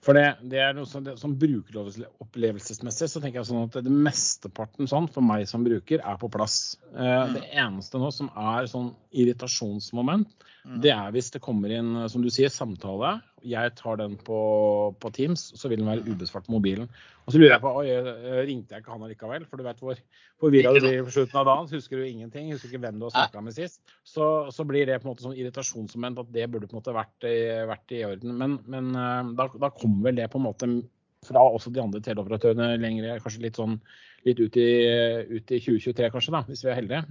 [0.02, 3.92] For det, det, er noe som, det, som brukeropplevelsesmessig så tenker jeg sånn at det
[3.92, 6.74] mesteparten sånn for meg som bruker er på plass.
[6.90, 7.36] Eh, mm.
[7.36, 10.34] Det eneste nå som er sånn irritasjonsmoment.
[10.62, 14.38] Det er hvis det kommer inn, som du sier, samtale jeg tar den på,
[15.02, 16.86] på, Teams, så vil den være ubesvart på mobilen.
[17.26, 17.86] Og så lurer jeg på oi,
[18.46, 19.46] ringte jeg ikke han allikevel?
[19.50, 19.98] For du vet hvor
[20.42, 21.70] forvirra du blir på slutten av dagen.
[21.74, 23.82] Husker du ingenting, husker ikke hvem du har snakka med sist.
[24.06, 26.96] Så, så, blir det på en måte sånn irritasjonsmoment at det burde på en måte
[26.96, 27.28] vært,
[27.72, 28.38] vært i orden.
[28.38, 30.70] Men, men eh, da, da, kommer vel det på en måte
[31.26, 33.76] fra også de andre teleoperatørene lenger, kanskje litt sånn
[34.26, 34.70] litt ut i,
[35.34, 37.04] ut i 2023 kanskje, da, hvis vi er heldige?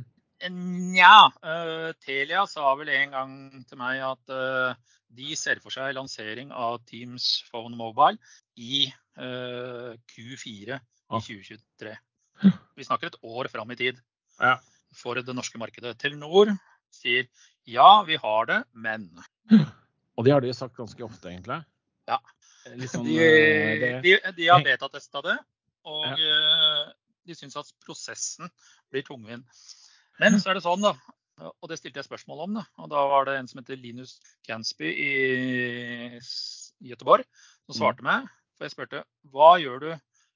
[0.50, 1.30] Nja.
[1.44, 3.34] Uh, Telia sa vel en gang
[3.70, 4.74] til meg at uh,
[5.12, 8.18] de ser for seg lansering av Teams Phone Mobile
[8.58, 8.88] i
[9.20, 11.94] uh, Q4 i 2023.
[12.78, 14.00] Vi snakker et år fram i tid
[14.40, 14.56] ja.
[14.96, 15.98] for det norske markedet.
[16.02, 16.54] Telenor
[16.92, 17.28] sier
[17.70, 19.12] ja, vi har det, men
[20.18, 21.60] Og det har de sagt ganske ofte, egentlig?
[22.10, 22.18] Ja.
[22.90, 25.38] Sånn, de, de, de, har betatesta det,
[25.90, 26.90] og ja.
[27.26, 28.50] de syns at prosessen
[28.94, 29.48] blir tungvint.
[30.22, 30.94] Men så er det sånn, da,
[31.50, 32.60] og det stilte jeg spørsmål om.
[32.60, 35.12] Da, og da var det en som heter Linus Gansby i,
[36.86, 37.26] Gøteborg
[37.66, 38.30] som svarte meg.
[38.58, 39.04] For jeg spurte
[39.34, 39.92] hva gjør du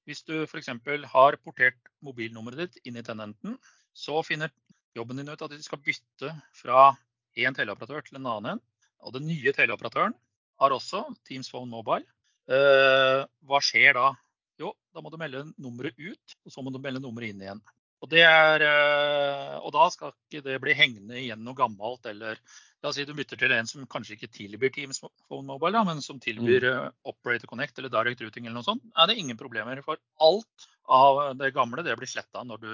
[0.05, 0.69] hvis du f.eks.
[1.09, 3.57] har portert mobilnummeret ditt inn i tenenten.
[3.93, 4.53] Så finner
[4.97, 6.91] jobben din ut at du skal bytte fra
[7.37, 8.61] én teleoperatør til en annen.
[9.05, 10.13] Og den nye teleoperatøren
[10.61, 12.05] har også Teams Phone Mobile.
[12.45, 14.11] Eh, hva skjer da?
[14.61, 17.61] Jo, da må du melde nummeret ut, og så må du melde nummeret inn igjen.
[18.03, 22.05] Og, er, eh, og, da skal ikke det bli hengende igjen noe gammelt.
[22.09, 22.39] Eller
[22.83, 25.83] la oss si du bytter til en som kanskje ikke tilbyr Teams Phone Mobile, da,
[25.87, 26.71] men som tilbyr mm.
[26.71, 28.85] Eh, Operator Connect eller Direct Routing eller noe sånt.
[28.93, 29.81] Er det ingen problemer.
[29.85, 32.71] For alt av det gamle det blir sletta når du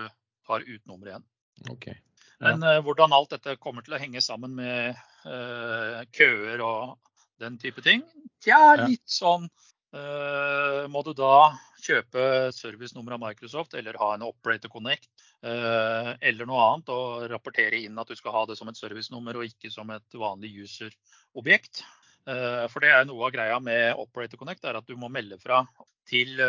[0.47, 1.27] tar ut nummeret igjen.
[1.71, 1.99] Okay.
[2.41, 2.49] Ja.
[2.49, 6.97] Men uh, hvordan alt dette kommer til å henge sammen med uh, køer og
[7.41, 8.01] den type ting,
[8.43, 9.47] tja, litt sånn
[9.91, 11.51] må du da
[11.81, 12.23] kjøpe
[12.55, 15.09] servicenummer av Microsoft eller ha en Operator Connect
[15.45, 19.39] uh, eller noe annet og rapportere inn at du skal ha det som et servicenummer
[19.39, 21.83] og ikke som et vanlig user-objekt.
[22.27, 25.39] Uh, for det er noe av greia med Operator Connect, er at du må melde
[25.41, 25.63] fra
[26.11, 26.41] til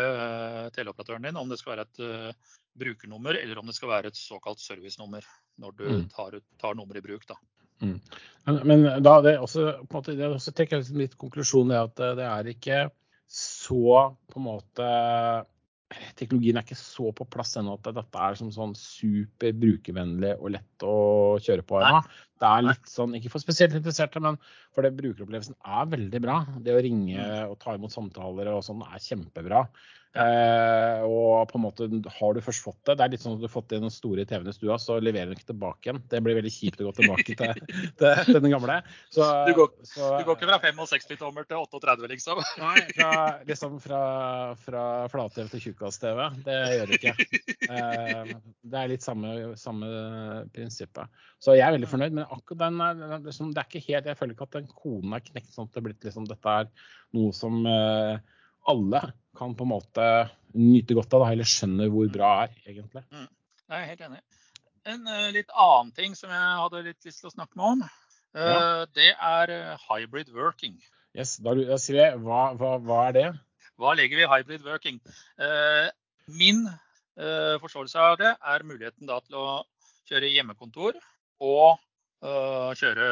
[0.73, 4.59] teleoperatøren din om det skal være et brukernummer eller om det skal være et såkalt
[4.59, 5.23] servicenummer
[5.61, 6.07] når du mm.
[6.11, 7.27] tar, tar nummeret i bruk.
[7.29, 7.37] Da.
[7.85, 7.99] Mm.
[8.49, 12.01] Men, men, da det også, på en måte, det også jeg litt konklusjon er at
[12.17, 12.79] det er ikke
[13.27, 14.87] så på en måte
[16.17, 20.55] Teknologien er ikke så på plass ennå at dette er som sånn super brukervennlig og
[20.55, 20.95] lett å
[21.43, 21.99] kjøre på ennå.
[22.43, 24.39] Det er litt sånn, ikke for spesielt interesserte, men
[24.75, 26.39] for det brukeropplevelsen er veldig bra.
[26.63, 27.51] Det å ringe mm.
[27.53, 29.63] og ta imot samtaler og sånn er kjempebra.
[30.13, 31.87] Eh, og på en måte
[32.19, 33.81] har du først fått det Det er litt sånn at du har fått det i
[33.81, 36.01] den store TV-en i stua, så leverer den ikke tilbake igjen.
[36.11, 37.63] Det blir veldig kjipt å gå tilbake til,
[37.97, 38.75] til, til den gamle.
[39.09, 42.43] Så, du, går, så, du, går, ikke fra 65-tommer til 38, liksom?
[42.61, 43.13] Nei, fra,
[43.49, 44.03] liksom fra,
[44.67, 46.21] fra flat-TV til tjukkas-TV.
[46.45, 47.15] Det gjør du ikke.
[47.73, 48.33] Eh,
[48.67, 49.87] det er litt samme, samme
[50.53, 51.09] prinsippet.
[51.41, 52.15] Så jeg er veldig fornøyd.
[52.17, 55.15] Men akkurat den er, liksom, det er ikke helt Jeg føler ikke at den koden
[55.15, 56.69] er knekt sånn at det er blitt liksom Dette er
[57.17, 58.17] noe som eh,
[58.69, 59.01] alle
[59.37, 60.07] kan på en måte
[60.53, 63.03] nyte godt av, da, eller skjønner hvor bra er, egentlig.
[63.09, 63.27] Mm.
[63.63, 64.21] Jeg er helt enig.
[64.93, 67.83] En uh, litt annen ting som jeg hadde litt lyst til å snakke med om,
[68.37, 68.61] uh, ja.
[68.93, 70.77] det er uh, hybrid working.
[71.17, 73.27] Yes, da, Silje, hva, hva, hva, er det?
[73.81, 75.01] Hva legger vi i hybrid working?
[76.33, 76.63] min
[77.61, 79.47] forståelse av det er muligheten da til å
[80.09, 80.95] kjøre hjemmekontor
[81.45, 81.81] og
[82.23, 83.07] kjøre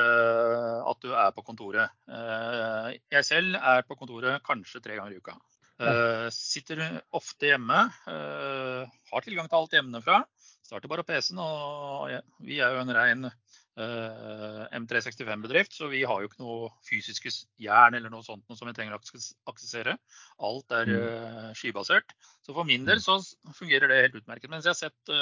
[0.88, 1.92] at du er på kontoret.
[2.08, 5.36] jeg selv er på kontoret kanskje tre ganger i uka.
[5.82, 6.82] Uh, sitter
[7.18, 7.88] ofte hjemme.
[8.06, 10.20] Uh, har tilgang til alt hjemmefra.
[10.68, 11.42] Starter bare PC-en.
[11.42, 12.12] og
[12.46, 18.14] Vi er jo en uh, M365-bedrift, så vi har jo ikke noe fysiske jern eller
[18.14, 19.02] noe sånt som vi trenger å
[19.52, 19.98] aksessere.
[20.46, 22.14] Alt er uh, skybasert.
[22.46, 23.06] Så for min del mm.
[23.08, 23.18] så
[23.58, 24.52] fungerer det helt utmerket.
[24.54, 25.16] Mens jeg har sett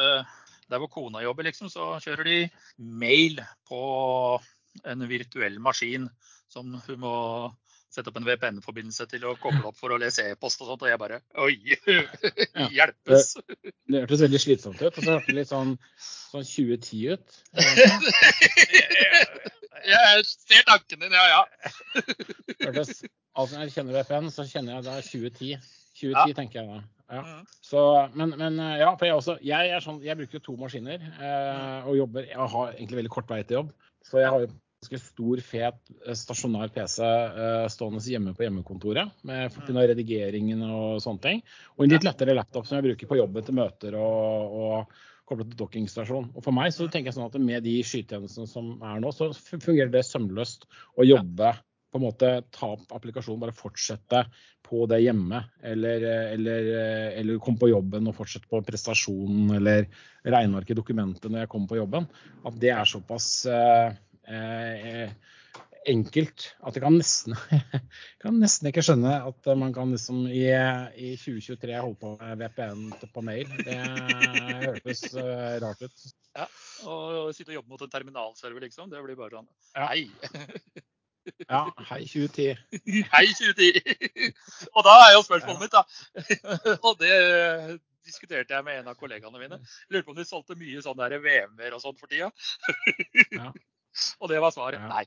[0.70, 2.38] der hvor kona jobber, liksom, så kjører de
[2.78, 3.82] mail på
[4.86, 6.06] en virtuell maskin
[6.50, 7.16] som hun må
[7.90, 10.92] sette opp en VPN-forbindelse til å koble opp for å lese e-post og sånt, og
[10.92, 11.56] jeg bare Oi!
[12.76, 13.26] Hjelpes!
[13.42, 15.72] Det, det hørtes veldig slitsomt ut, og så hørtes det litt sånn,
[16.30, 17.28] sånn 2010 ut.
[19.90, 21.42] jeg ser tanken din, ja ja.
[22.68, 23.02] hørtes,
[23.34, 25.68] altså når jeg kjenner VPN, så kjenner jeg da 2010.
[26.00, 26.38] 2010, ja.
[26.38, 26.80] tenker jeg da.
[27.10, 27.22] Ja.
[27.26, 27.46] Mm.
[27.66, 29.38] Så, men, men, ja, for jeg også.
[29.46, 33.32] Jeg, er sånn, jeg bruker to maskiner eh, og jobber Jeg har egentlig veldig kort
[33.32, 33.72] vei til jobb.
[34.06, 39.12] Så jeg har jo ganske stor, fet eh, stasjonær PC eh, stående hjemme på hjemmekontoret.
[39.28, 39.82] Med for mm.
[39.92, 41.46] redigeringen og sånne ting.
[41.78, 45.52] Og en litt lettere laptop som jeg bruker på jobben til møter og, og koblet
[45.52, 46.30] til dockingstasjon.
[46.34, 49.30] Og for meg så tenker jeg sånn at med de skytjenestene som er nå, så
[49.36, 50.66] fungerer det sømløst
[50.98, 51.54] å jobbe
[51.90, 54.24] på en måte ta opp applikasjonen, bare fortsette
[54.66, 55.42] på det hjemme.
[55.66, 56.70] Eller, eller,
[57.22, 59.90] eller komme på jobben og fortsette på prestasjonen eller
[60.24, 62.08] regnearket i dokumentet når jeg kommer på jobben.
[62.46, 63.98] At det er såpass eh,
[64.30, 65.18] eh,
[65.90, 67.36] enkelt at jeg kan nesten,
[68.24, 72.86] kan nesten ikke skjønne at man kan liksom i, i 2023 holde på med VPN
[73.16, 73.50] på mail.
[73.66, 73.80] Det
[74.66, 76.06] hørtes uh, rart ut.
[76.38, 76.46] Ja,
[76.90, 78.92] og sitte og jobbe mot en terminalserver, liksom.
[78.92, 79.50] Det blir bare sånn
[79.80, 80.06] Hei!
[81.50, 82.58] Ja, hei 2010.
[83.14, 84.34] Hei 2010.
[84.74, 85.84] Og da er jo spørsmålet mitt, da.
[86.88, 89.60] Og det diskuterte jeg med en av kollegaene mine.
[89.90, 92.32] Lurte på om de solgte mye sånn VM-er og sånn for tida.
[93.36, 93.52] Ja.
[94.22, 95.02] Og det var svaret nei.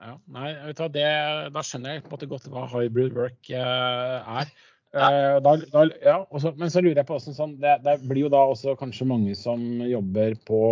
[0.00, 1.08] Ja, nei, vet du, det,
[1.54, 4.48] Da skjønner jeg på en måte godt hva hybrid work eh, er.
[4.96, 5.10] Ja.
[5.10, 8.24] Eh, da, da, ja, også, men så lurer jeg på også, sånn, det, det, blir
[8.24, 10.62] jo da også kanskje mange som jobber på,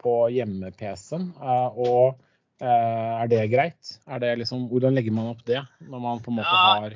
[0.00, 1.26] på hjemme-PC-en.
[1.42, 2.28] Eh, og Eh,
[2.62, 3.94] er det greit?
[4.06, 6.94] Er det liksom, hvordan legger man opp det, når man på en måte ja, har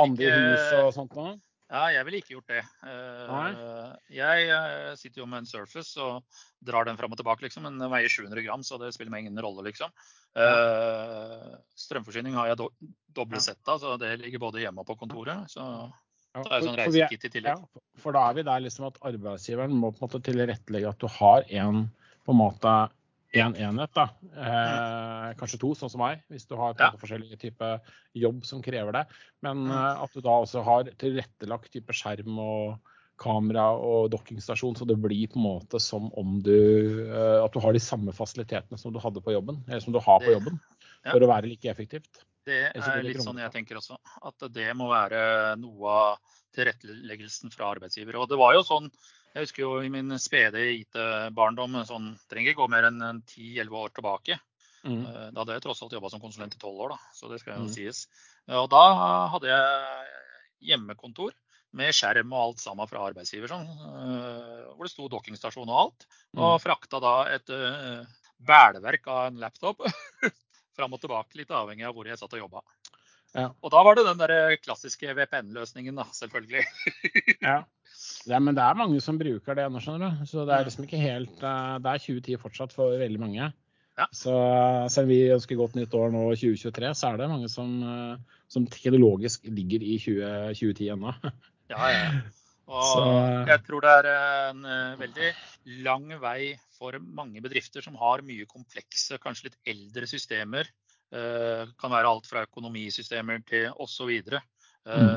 [0.00, 0.38] andre ikke...
[0.40, 1.34] hus og sånt noe?
[1.66, 2.60] Ja, jeg ville ikke gjort det.
[2.86, 6.22] Uh, jeg uh, sitter jo med en Surface og
[6.62, 7.66] drar den fram og tilbake, liksom.
[7.66, 9.90] Men den veier 700 gram, så det spiller meg ingen rolle, liksom.
[11.80, 12.70] Strømforsyning har jeg do
[13.16, 15.48] doble sett av, så det ligger både hjemme og på kontoret.
[15.50, 15.64] Så,
[16.36, 17.62] det er jo sånn reisekit i tillegg.
[17.64, 21.00] Ja, for da er vi der liksom at arbeidsgiveren må på en måte tilrettelegge at
[21.00, 21.86] du har en
[22.26, 22.74] på en måte
[23.34, 24.08] én en enhet, da.
[24.36, 26.92] Eh, kanskje to, sånn som meg, hvis du har ja.
[27.00, 27.80] forskjellige typer
[28.16, 29.06] jobb som krever det.
[29.44, 29.72] Men mm.
[29.72, 34.98] eh, at du da også har tilrettelagt type skjerm og kamera og dokkingstasjon, så det
[35.00, 36.52] blir på en måte som om du
[37.08, 40.00] eh, At du har de samme fasilitetene som du hadde på jobben, eller som du
[40.02, 40.58] har på jobben,
[41.02, 41.12] ja.
[41.12, 42.24] for å være like effektivt.
[42.46, 43.96] Det er litt sånn jeg tenker også.
[44.22, 48.20] At det må være noe av tilretteleggelsen fra arbeidsgiver.
[48.20, 48.86] Og det var jo sånn
[49.36, 53.90] jeg husker jo i min spede IT-barndom, sånn, trenger ikke gå mer enn 10-11 år
[53.92, 54.38] tilbake.
[54.86, 55.02] Mm.
[55.02, 57.42] Eh, da hadde jeg tross alt jobba som konsulent i 12 år, da, så det
[57.42, 57.72] skal jo mm.
[57.74, 58.06] sies.
[58.56, 58.84] Og da
[59.34, 61.34] hadde jeg hjemmekontor
[61.76, 63.52] med skjerm og alt sammen fra arbeidsgiver.
[63.52, 66.08] Sånn, eh, hvor det sto dokkingstasjon og alt.
[66.38, 66.62] Og mm.
[66.64, 68.06] frakta da et uh,
[68.48, 69.84] bæleverk av en laptop
[70.76, 72.64] fram og tilbake, litt avhengig av hvor jeg satt og jobba.
[73.36, 73.50] Ja.
[73.60, 76.64] Og da var det den der klassiske VPN-løsningen, da, selvfølgelig.
[77.48, 77.60] ja.
[78.26, 80.26] Ja, men det er mange som bruker det nå, skjønner du.
[80.28, 83.50] Så det er liksom ikke helt eh, Det er 2010 fortsatt for veldig mange.
[83.96, 84.06] Ja.
[84.12, 84.32] Så
[84.92, 88.40] selv om vi ønsker godt nytt år nå 2023, så er det mange som, eh,
[88.52, 91.14] som teknologisk ligger i 20, 2010 ennå.
[91.66, 92.02] Ja, ja.
[92.70, 93.06] Og så,
[93.46, 94.06] jeg tror det er
[94.52, 95.30] en eh, veldig
[95.82, 100.70] lang vei for mange bedrifter som har mye komplekse, kanskje litt eldre systemer.
[101.10, 104.10] Kan være alt fra økonomisystemer til osv.
[104.86, 105.12] Mm.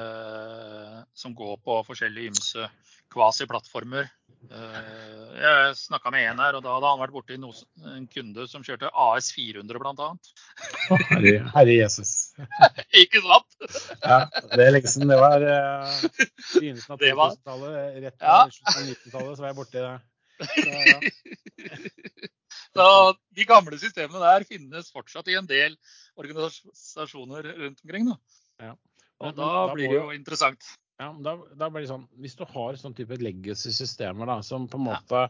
[1.17, 2.67] Som går på forskjellige ymse
[3.13, 4.07] kvasi-plattformer.
[4.49, 8.63] Eh, jeg snakka med en her, og da hadde han vært borti en kunde som
[8.65, 10.09] kjørte AS 400 bl.a.
[11.09, 12.13] Herre, herre Jesus.
[13.01, 13.59] Ikke sant?
[14.05, 14.21] ja,
[14.53, 15.07] det er liksom.
[15.09, 18.01] Det var begynnelsen av 2000-tallet.
[18.05, 18.39] Rett på ja.
[18.55, 19.97] slutten av 90-tallet så var jeg borti det.
[20.49, 22.35] Så, ja.
[22.77, 25.77] Så de gamle systemene der finnes fortsatt i en del
[26.19, 28.11] organisasjoner rundt omkring.
[28.11, 28.19] Da.
[28.69, 28.75] Ja.
[29.19, 30.67] Og da, da blir det jo interessant.
[30.99, 34.87] Ja, da, da blir det sånn, Hvis du har sånn type legacy-systemer som på en
[34.89, 35.21] måte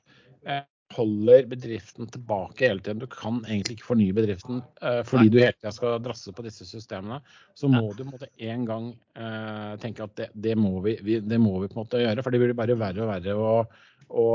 [0.42, 0.64] eh,
[0.96, 5.34] holder bedriften tilbake hele tiden, du kan egentlig ikke fornye bedriften eh, fordi Nei.
[5.36, 7.20] du hele tida skal drasse på disse systemene,
[7.54, 10.98] så må du på en måte en gang eh, tenke at det, det, må vi,
[11.06, 12.26] vi, det, må vi, på en måte gjøre.
[12.26, 13.54] For det blir bare verre og verre å,
[14.10, 14.28] å,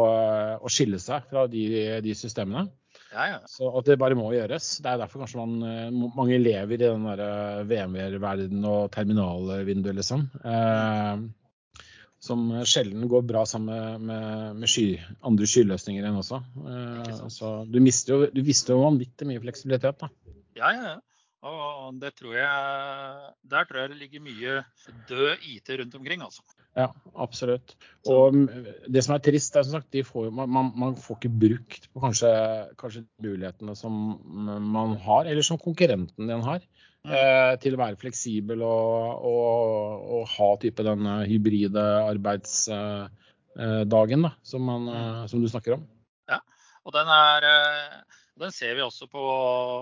[0.62, 1.66] å skille seg fra de,
[2.06, 2.68] de systemene.
[3.14, 3.38] Ja, ja.
[3.46, 4.74] Så at det bare må gjøres.
[4.82, 10.26] Det er derfor kanskje man, eh, mange lever i den der VMware-verdenen og terminalvinduet, liksom.
[10.42, 11.24] Eh,
[12.24, 14.86] som sjelden går bra sammen med, med sky,
[15.28, 16.40] andre skyløsninger enn også.
[16.72, 20.10] Eh, så du mister jo, du mister jo vanvittig mye fleksibilitet, da.
[20.58, 21.00] Ja, ja, ja.
[21.44, 24.52] Og det tror jeg, der tror jeg det ligger mye
[25.10, 26.22] død IT rundt omkring.
[26.24, 26.40] altså.
[26.74, 26.88] Ja,
[27.20, 27.74] absolutt.
[28.10, 28.34] Og
[28.90, 32.30] det som er trist, er som sagt, får, man, man, får ikke brukt på kanskje,
[32.80, 33.92] kanskje, mulighetene som
[34.24, 36.64] man har, eller som konkurrenten din har.
[37.04, 37.12] Mm.
[37.12, 43.10] Eh, til å være fleksibel og, og, og ha type den hybride arbeidsdagen
[43.60, 45.26] eh, da, som, man, mm.
[45.28, 45.84] som, du snakker om.
[46.32, 46.40] Ja,
[46.88, 49.24] og den er eh, den ser vi også på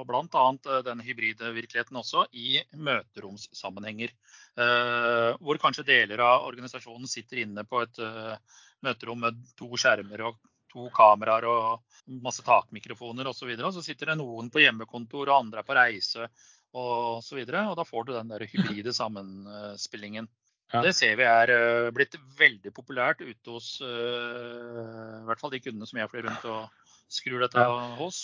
[0.09, 0.45] bl.a.
[0.69, 4.13] Eh, den hybride virkeligheten også i møteromssammenhenger.
[4.61, 10.27] Eh, hvor kanskje deler av organisasjonen sitter inne på et eh, møterom med to skjermer
[10.29, 10.41] og
[10.73, 13.45] to kameraer og masse takmikrofoner osv.
[13.45, 13.73] Så videre.
[13.73, 16.53] så sitter det noen på hjemmekontor og andre er på reise osv.
[16.73, 20.29] Og, så og da får du den der hybride sammenspillingen.
[20.73, 20.81] Ja.
[20.81, 26.01] Det ser vi er blitt veldig populært ute hos i hvert fall de kundene som
[26.01, 27.67] jeg flyr rundt og skrur dette
[27.99, 28.23] hos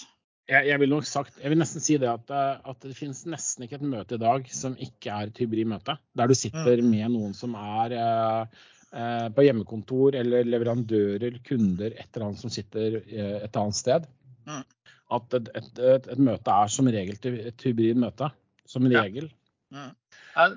[0.48, 3.20] jeg, jeg, vil nok sagt, jeg vil nesten si det at, eh, at, det finnes
[3.28, 5.98] nesten ikke et møte i dag som ikke er et hybridmøte.
[6.16, 6.88] Der du sitter mm.
[6.88, 8.64] med noen som er eh,
[8.96, 14.08] eh, på hjemmekontor eller leverandører, kunder, et eller annet som sitter eh, et annet sted.
[14.48, 14.64] Mm.
[15.18, 17.20] At et, et, et, et, møte er som regel
[17.52, 18.30] et hybrid møte.
[18.68, 19.28] Som regel.
[19.72, 19.88] Ja.
[19.88, 19.94] Mm.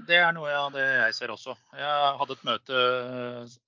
[0.07, 1.55] Det er noe av det jeg ser også.
[1.75, 2.81] Jeg hadde et møte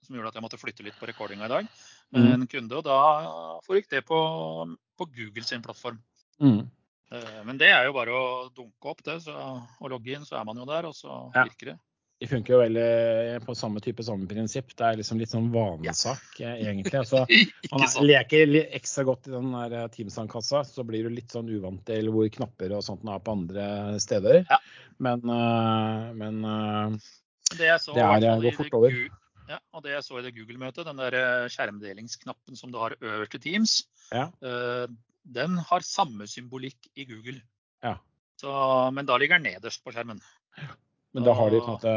[0.05, 1.69] som gjorde at jeg måtte flytte litt på rekordinga i dag
[2.13, 2.33] med mm.
[2.35, 2.79] en kunde.
[2.79, 2.97] Og da
[3.65, 4.19] foregikk det på,
[4.99, 5.97] på Google sin plattform.
[6.41, 6.63] Mm.
[7.13, 9.33] Eh, men det er jo bare å dunke opp det så,
[9.79, 11.43] og logge inn, så er man jo der, og så ja.
[11.43, 11.79] virker det.
[12.21, 14.69] De funker jo veldig på samme type samme prinsipp.
[14.77, 16.53] Det er liksom litt sånn vanesak, ja.
[16.55, 16.95] Eh, egentlig.
[17.01, 17.25] Altså,
[17.73, 21.83] man leker ekstra godt i den der eh, Teams-sandkassa, så blir du litt sånn uvant
[21.89, 23.67] til hvor knapper og sånt er på andre
[24.01, 24.45] steder.
[24.47, 24.61] Ja.
[25.03, 25.25] Men,
[26.15, 26.43] men
[27.57, 28.93] det, det er, går fort over.
[29.49, 33.35] Ja, og det jeg så i det Google-møtet, den der skjermdelingsknappen som du har øverst
[33.35, 33.81] i Teams,
[34.13, 34.29] ja
[35.23, 37.39] den har samme symbolikk i Google.
[37.83, 37.97] Ja.
[38.39, 38.53] Så,
[38.95, 40.21] men da ligger den nederst på skjermen.
[41.13, 41.93] Men da har de på en måte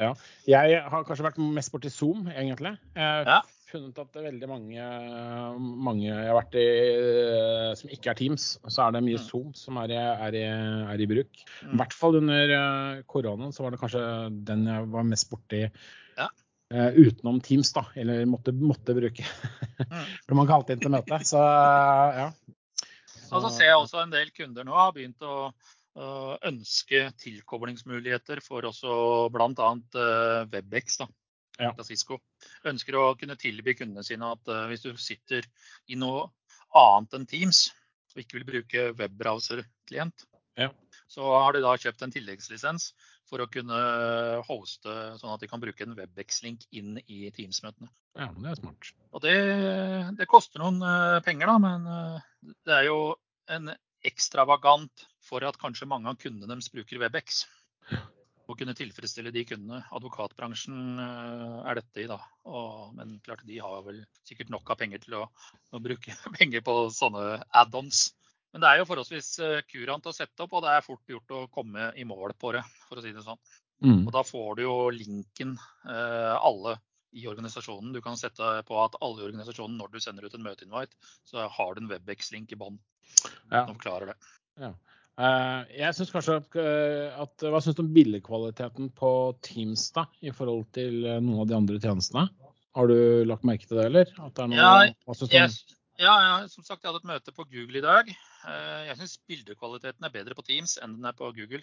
[0.00, 0.10] Ja.
[0.48, 2.74] Jeg har kanskje vært mest borti Zoom, egentlig.
[2.92, 3.38] Jeg har ja.
[3.70, 4.90] funnet at det er veldig mange,
[5.88, 6.66] mange jeg har vært i
[7.80, 9.24] som ikke er Teams, så er det mye mm.
[9.24, 10.44] Zoom som er i, er i,
[10.92, 11.42] er i bruk.
[11.64, 11.72] Mm.
[11.72, 14.04] I hvert fall under eh, koronaen så var det kanskje
[14.50, 15.64] den jeg var mest borti.
[16.20, 16.28] Ja.
[16.70, 17.82] Uh, utenom Teams, da.
[17.98, 19.24] Eller måtte, måtte bruke.
[19.80, 20.04] mm.
[20.26, 21.24] For man alltid inn til møte.
[21.26, 22.28] Så ja.
[23.30, 25.52] Så ser jeg også en del kunder nå har begynt å
[26.46, 28.92] ønske tilkoblingsmuligheter for også
[29.34, 29.70] bl.a.
[30.02, 31.08] Eh, WebEx da,
[31.58, 31.72] ja.
[31.84, 32.20] Cisco.
[32.66, 35.46] Ønsker å kunne tilby kundene sine at eh, hvis du sitter
[35.90, 36.28] i noe
[36.78, 37.68] annet enn Teams
[38.14, 40.26] og ikke vil bruke webbrowser-klient,
[40.58, 40.70] ja.
[41.10, 42.92] Så har de da kjøpt en tilleggslisens
[43.30, 43.78] for å kunne
[44.46, 47.90] hoste sånn at de kan bruke en WebEx-link inn i Teams-møtene.
[48.18, 48.90] Ja, det er smart.
[49.14, 49.36] Og det,
[50.18, 52.98] det koster noen uh, penger, da, men uh, det er jo
[53.50, 53.72] en
[54.06, 57.44] ekstravagant for at kanskje mange av kundene deres bruker WebEx.
[58.50, 59.82] Å kunne tilfredsstille de kundene.
[59.94, 62.18] Advokatbransjen uh, er dette i, da.
[62.50, 65.26] Og, men klart, de har vel sikkert nok av penger til å,
[65.70, 68.08] å bruke penger på sånne add-ons.
[68.50, 71.34] Men det er jo forholdsvis eh, kurant å sette opp, og det er fort gjort
[71.36, 73.38] å komme i mål på det, for å si det sånn.
[73.84, 74.02] Mm.
[74.02, 75.54] Og da får du jo linken
[75.86, 76.76] eh, alle
[77.16, 77.94] i organisasjonen.
[77.94, 81.46] Du kan sette på at alle i organisasjonen, når du sender ut en møteinvite, så
[81.50, 82.78] har du en Webex-link i bånn.
[83.50, 83.64] Ja.
[83.64, 84.18] Som forklarer det.
[84.62, 84.74] Ja.
[85.20, 86.54] Uh, jeg synes kanskje at,
[87.20, 89.10] at Hva syns du om billedkvaliteten på
[89.44, 92.28] Teams da, i forhold til noen av de andre tjenestene?
[92.78, 94.14] Har du lagt merke til det, eller?
[94.14, 95.50] Det noe, ja, jeg,
[96.00, 98.08] ja, ja, som sagt, jeg hadde et møte på Google i dag.
[98.48, 101.60] Eh, jeg syns bildekvaliteten er bedre på Teams enn den er på Google.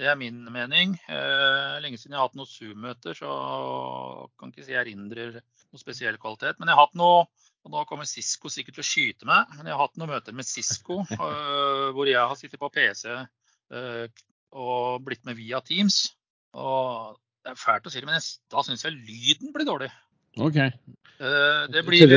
[0.00, 0.96] Det er min mening.
[1.12, 3.30] Eh, lenge siden jeg har hatt noen Zoom-møter, så
[4.40, 6.58] kan ikke si jeg erindrer noe spesiell kvalitet.
[6.58, 7.28] Men jeg har hatt noe
[7.60, 10.32] og nå kommer Cisco sikkert til å skyte meg, men jeg har hatt noen møter
[10.32, 13.12] med Cisco eh, hvor jeg har sittet på PC
[14.56, 16.00] og blitt med via Teams.
[16.56, 18.16] Og det er fælt å si det, men
[18.50, 19.90] da syns jeg lyden blir dårlig.
[20.40, 20.58] Ok.
[21.20, 22.16] Det blir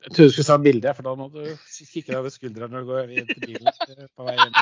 [0.00, 2.84] jeg trodde du skulle ta bilde, for da må du kikke deg over skuldra når
[2.84, 4.56] du går inn til bilen eh, på vei hjem.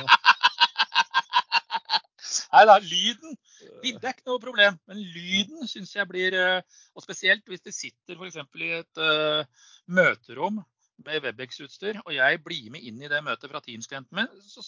[2.49, 3.37] Nei da, lyden
[3.83, 7.75] Bildet er ikke noe problem, men lyden syns jeg blir eh, Og spesielt hvis det
[7.77, 8.39] sitter f.eks.
[8.41, 10.63] i et uh, møterom
[11.07, 14.65] med Webex-utstyr, og jeg blir med inn i det møtet fra Teams-klienten min, så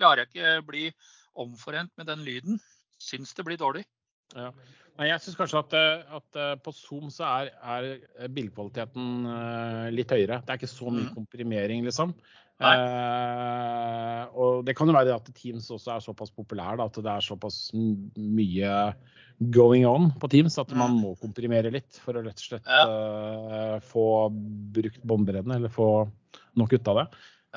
[0.00, 0.84] klarer jeg ikke bli
[1.36, 2.60] omforent med den lyden.
[2.96, 3.84] Syns det blir dårlig.
[4.34, 4.50] Ja.
[4.96, 9.86] Nei, jeg syns kanskje at, eh, at, eh, på Zoom så er, er bildekvaliteten uh,
[9.92, 10.40] litt høyere.
[10.40, 11.14] Det er ikke så mye mm.
[11.18, 12.14] komprimering, liksom.
[12.56, 17.12] Eh, og det kan jo være at Teams også er såpass populær da, at det
[17.12, 18.70] er såpass mye
[19.52, 21.02] going on på Teams at man mm.
[21.04, 24.06] må komprimere litt for å rett og slett uh, få
[24.72, 25.90] brukt båndbredden eller få
[26.56, 27.06] nok ut av det.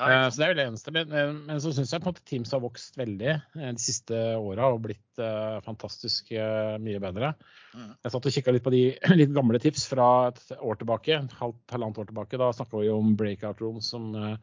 [0.00, 0.94] Ja, så det er jo det eneste.
[0.94, 4.70] Men, men så syns jeg på en måte Teams har vokst veldig de siste åra
[4.72, 7.34] og blitt uh, fantastisk uh, mye bedre.
[7.74, 7.92] Mm.
[8.06, 8.82] Jeg satt og kikka litt på de
[9.20, 12.40] litt gamle tips fra et år tilbake, halvt, halvannet år tilbake.
[12.40, 14.34] Da snakka vi om breakout rooms som uh,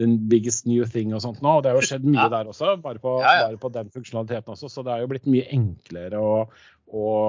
[0.00, 1.58] den biggest new thing og sånt nå.
[1.58, 2.30] Og det har jo skjedd mye ja.
[2.32, 3.36] der også, bare på, ja.
[3.46, 4.70] bare på, den funksjonaliteten også.
[4.72, 6.22] Så det er jo blitt mye enklere.
[6.22, 6.56] Og,
[6.90, 7.28] og,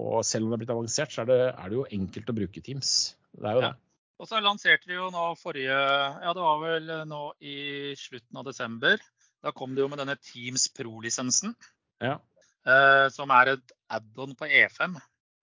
[0.00, 2.36] og selv om det er blitt avansert, så er det, er det, jo enkelt å
[2.40, 2.96] bruke Teams.
[3.36, 3.76] Det er jo det.
[4.20, 8.44] Og så lanserte de jo nå forrige Ja, det var vel nå i slutten av
[8.50, 9.00] desember.
[9.40, 11.54] Da kom de jo med denne Teams Pro-lisensen.
[12.04, 12.18] Ja.
[12.68, 14.98] Eh, som er et add-on på E5.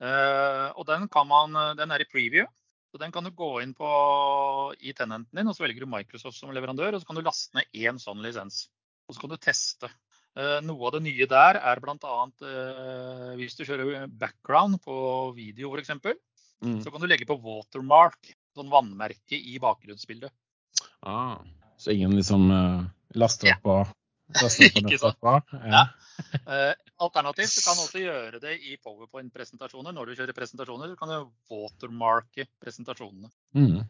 [0.05, 2.45] Eh, og den, kan man, den er i preview.
[2.93, 3.87] Så Den kan du gå inn på
[4.79, 6.95] i tenenten din, og så velger du Microsoft som leverandør.
[6.95, 8.67] og Så kan du laste ned én sånn lisens.
[9.09, 9.89] Og så kan du teste.
[10.37, 12.17] Eh, noe av det nye der er bl.a.
[12.45, 14.97] Eh, hvis du kjører background på
[15.35, 16.81] video f.eks., mm.
[16.85, 20.33] så kan du legge på watermark sånn vannmerke i bakgrunnsbildet.
[21.05, 21.37] Ah,
[21.77, 22.83] så ingen liksom uh,
[23.17, 25.53] laster opp og laster opp Ikke sant.
[25.63, 25.85] Ja.
[26.47, 26.73] Uh,
[27.05, 29.93] alternativt du kan også gjøre det i powerpoint-presentasjoner.
[29.95, 33.29] Når du kjører presentasjoner, så kan du watermarke presentasjonene.
[33.57, 33.85] Mm.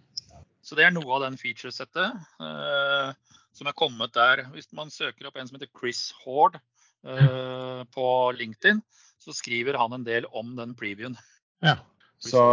[0.62, 3.14] Så det er noe av den featuresettet uh,
[3.56, 4.46] som er kommet der.
[4.54, 6.60] Hvis man søker opp en som heter Chris Hord
[7.08, 8.08] uh, på
[8.38, 8.84] LinkedIn,
[9.24, 11.18] så skriver han en del om den previewen.
[11.64, 11.80] Ja,
[12.22, 12.44] så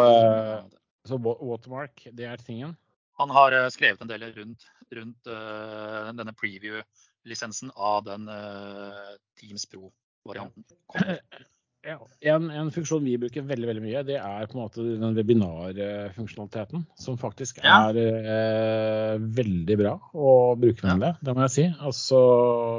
[1.08, 2.76] så watermark, det er tingen?
[3.20, 9.68] Han har eh, skrevet en del rundt, rundt uh, denne preview-lisensen av den uh, Teams
[9.70, 10.64] Pro-varianten.
[11.84, 11.98] Ja,
[12.32, 16.86] en, en, funksjon vi bruker veldig veldig mye, det er på en måte den webinarfunksjonaliteten.
[16.96, 18.14] Som faktisk er ja.
[18.32, 21.18] eh, veldig bra og brukervennlig, ja.
[21.20, 21.66] det må jeg si.
[21.84, 22.20] Altså,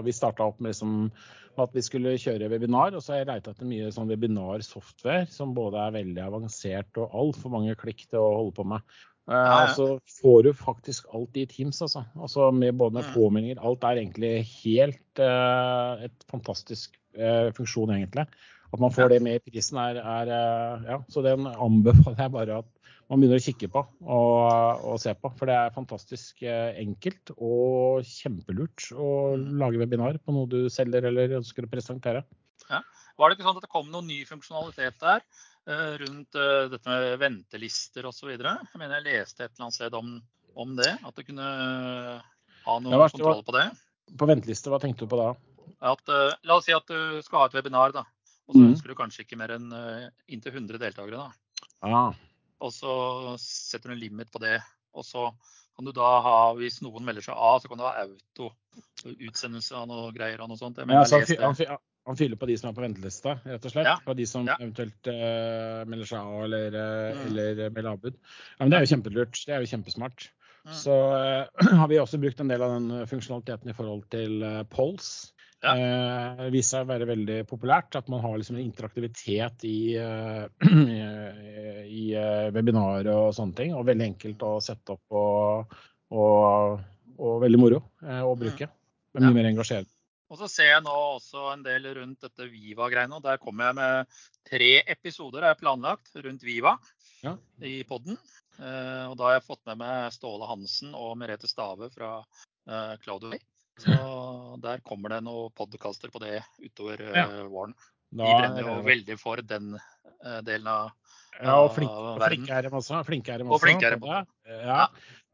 [0.07, 1.11] vi starta opp med liksom,
[1.63, 5.55] at vi skulle kjøre webinar, og så har jeg leita etter mye sånn webinar-software som
[5.55, 8.95] både er veldig avansert og altfor mange klikk til å holde på med.
[9.25, 9.73] Eh, ja, ja.
[9.73, 9.87] Så
[10.21, 12.03] får du faktisk alt i Teams, altså.
[12.15, 13.61] altså med både med påmeldinger.
[13.65, 18.27] Alt er egentlig helt uh, et fantastisk uh, funksjon, egentlig.
[18.73, 22.35] At man får det med i prisen, er, er uh, Ja, så den anbefaler jeg
[22.35, 22.71] bare at
[23.11, 25.29] man begynner å kikke på og, og, se på.
[25.37, 29.47] For det er fantastisk eh, enkelt og kjempelurt å mm.
[29.61, 32.25] lage webinar på noe du selger eller ønsker å presentere.
[32.69, 32.81] Ja.
[33.15, 36.39] Var det ikke sånn at det kom noen ny funksjonalitet der eh, rundt
[36.73, 38.33] dette med ventelister osv.?
[38.33, 40.15] Jeg mener jeg leste et eller annet sted om,
[40.65, 40.91] om det.
[41.05, 41.49] At du kunne
[42.65, 43.69] ha noe ja, kontroll på det.
[44.17, 45.31] På ventelister, hva tenkte du på da?
[45.85, 47.93] At, la oss si at du skal ha et webinar.
[47.93, 48.07] da.
[48.49, 48.69] Og så mm.
[48.73, 49.69] ønsker du kanskje ikke mer enn
[50.25, 51.27] inntil 100 deltakere.
[51.27, 51.51] da.
[51.85, 52.15] Ah.
[52.65, 52.93] Og så
[53.41, 54.57] setter du en limit på det.
[54.95, 55.29] Og så
[55.75, 58.51] kan du da ha, hvis noen melder seg av, så kan du ha auto
[59.11, 60.79] utsendelse av noe greier og noe sånt.
[60.79, 61.57] Ja, altså, han,
[62.07, 63.89] han, fyller på de som er på ventelista, rett og slett?
[63.89, 63.97] Ja.
[64.05, 64.55] På de som ja.
[64.61, 67.27] eventuelt uh, melder seg av eller, uh, mm.
[67.27, 68.17] eller melder avbud.
[68.55, 69.43] Ja, men det er jo kjempelurt.
[69.43, 70.29] Det er jo kjempesmart.
[70.65, 70.73] Mm.
[70.79, 75.11] Så uh, har vi også brukt en del av den funksjonaliteten i forhold til Pols.
[75.65, 75.73] Ja.
[75.73, 77.97] Eh, viser seg å være veldig populært.
[77.97, 80.45] At man har liksom en interaktivitet i, uh,
[82.01, 83.73] i uh, webinarer og sånne ting.
[83.77, 85.75] Og veldig enkelt å sette opp og,
[86.13, 86.85] og,
[87.17, 88.69] og veldig moro å bruke.
[88.69, 89.37] Det er mye ja.
[89.39, 89.91] mer engasjerende.
[90.33, 93.19] Og så ser jeg nå også en del rundt dette Viva-greiene.
[93.19, 94.15] og Der kommer jeg med
[94.49, 96.73] tre episoder er planlagt rundt Viva
[97.21, 97.35] ja.
[97.61, 98.17] i poden.
[98.57, 102.17] og da har jeg fått med meg Ståle Hansen og Merete Stave fra
[102.65, 103.43] Claudio Cloudway.
[103.81, 103.95] Så
[104.63, 107.25] der kommer det noen podkaster på det utover ja.
[107.27, 107.75] uh, våren.
[108.15, 110.93] De brenner jo veldig for den uh, delen av
[111.35, 113.01] ja, og flink, flinke er de også.
[113.03, 113.55] Flinke er de også.
[113.57, 114.21] Og flinke er de også.
[114.63, 114.85] Ja.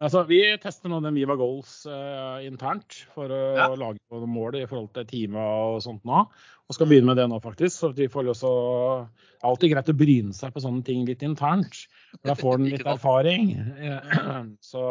[0.02, 3.68] Altså, vi tester nå den Viva Goals uh, internt for å ja.
[3.78, 6.24] lage noen mål i forhold til teamet og sånt nå.
[6.66, 7.76] Og skal begynne med det nå, faktisk.
[7.76, 8.54] Så vi får også
[9.46, 11.84] alltid greit å bryne seg på sånne ting litt internt.
[12.26, 13.54] Da får en litt erfaring.
[14.72, 14.84] Så,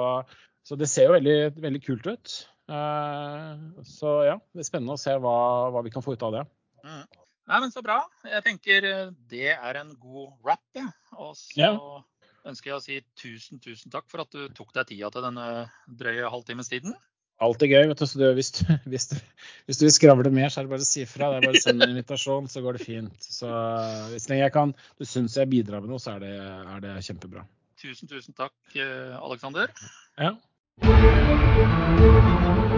[0.63, 2.35] så, det ser jo veldig, veldig kult ut.
[2.71, 5.35] Eh, så ja, det er spennende å se hva,
[5.75, 6.45] hva vi kan få ut av det.
[6.87, 7.03] Mm.
[7.51, 8.05] Nei, men Så bra.
[8.29, 10.62] Jeg tenker eh, det er en god wrap.
[10.79, 10.87] Ja.
[11.18, 11.73] Og så ja.
[12.47, 15.47] ønsker jeg å si tusen, tusen takk for at du tok deg tida til denne
[15.87, 16.95] drøye halvtimes tiden.
[17.41, 17.87] Alt er gøy.
[17.89, 18.62] vet du, så du, hvis, du,
[18.93, 19.16] hvis, du,
[19.66, 21.33] hvis du vil skravle mer, så er det bare å si fra.
[21.33, 23.31] Det er bare å sende en invitasjon, så går det fint.
[23.41, 23.51] Så
[24.12, 26.37] Hvis jeg kan, du syns jeg bidrar med noe, så er det,
[26.77, 27.47] er det kjempebra.
[27.81, 29.73] Tusen, tusen takk, eh, Aleksander.
[30.21, 30.35] Ja.
[30.83, 32.70] 何?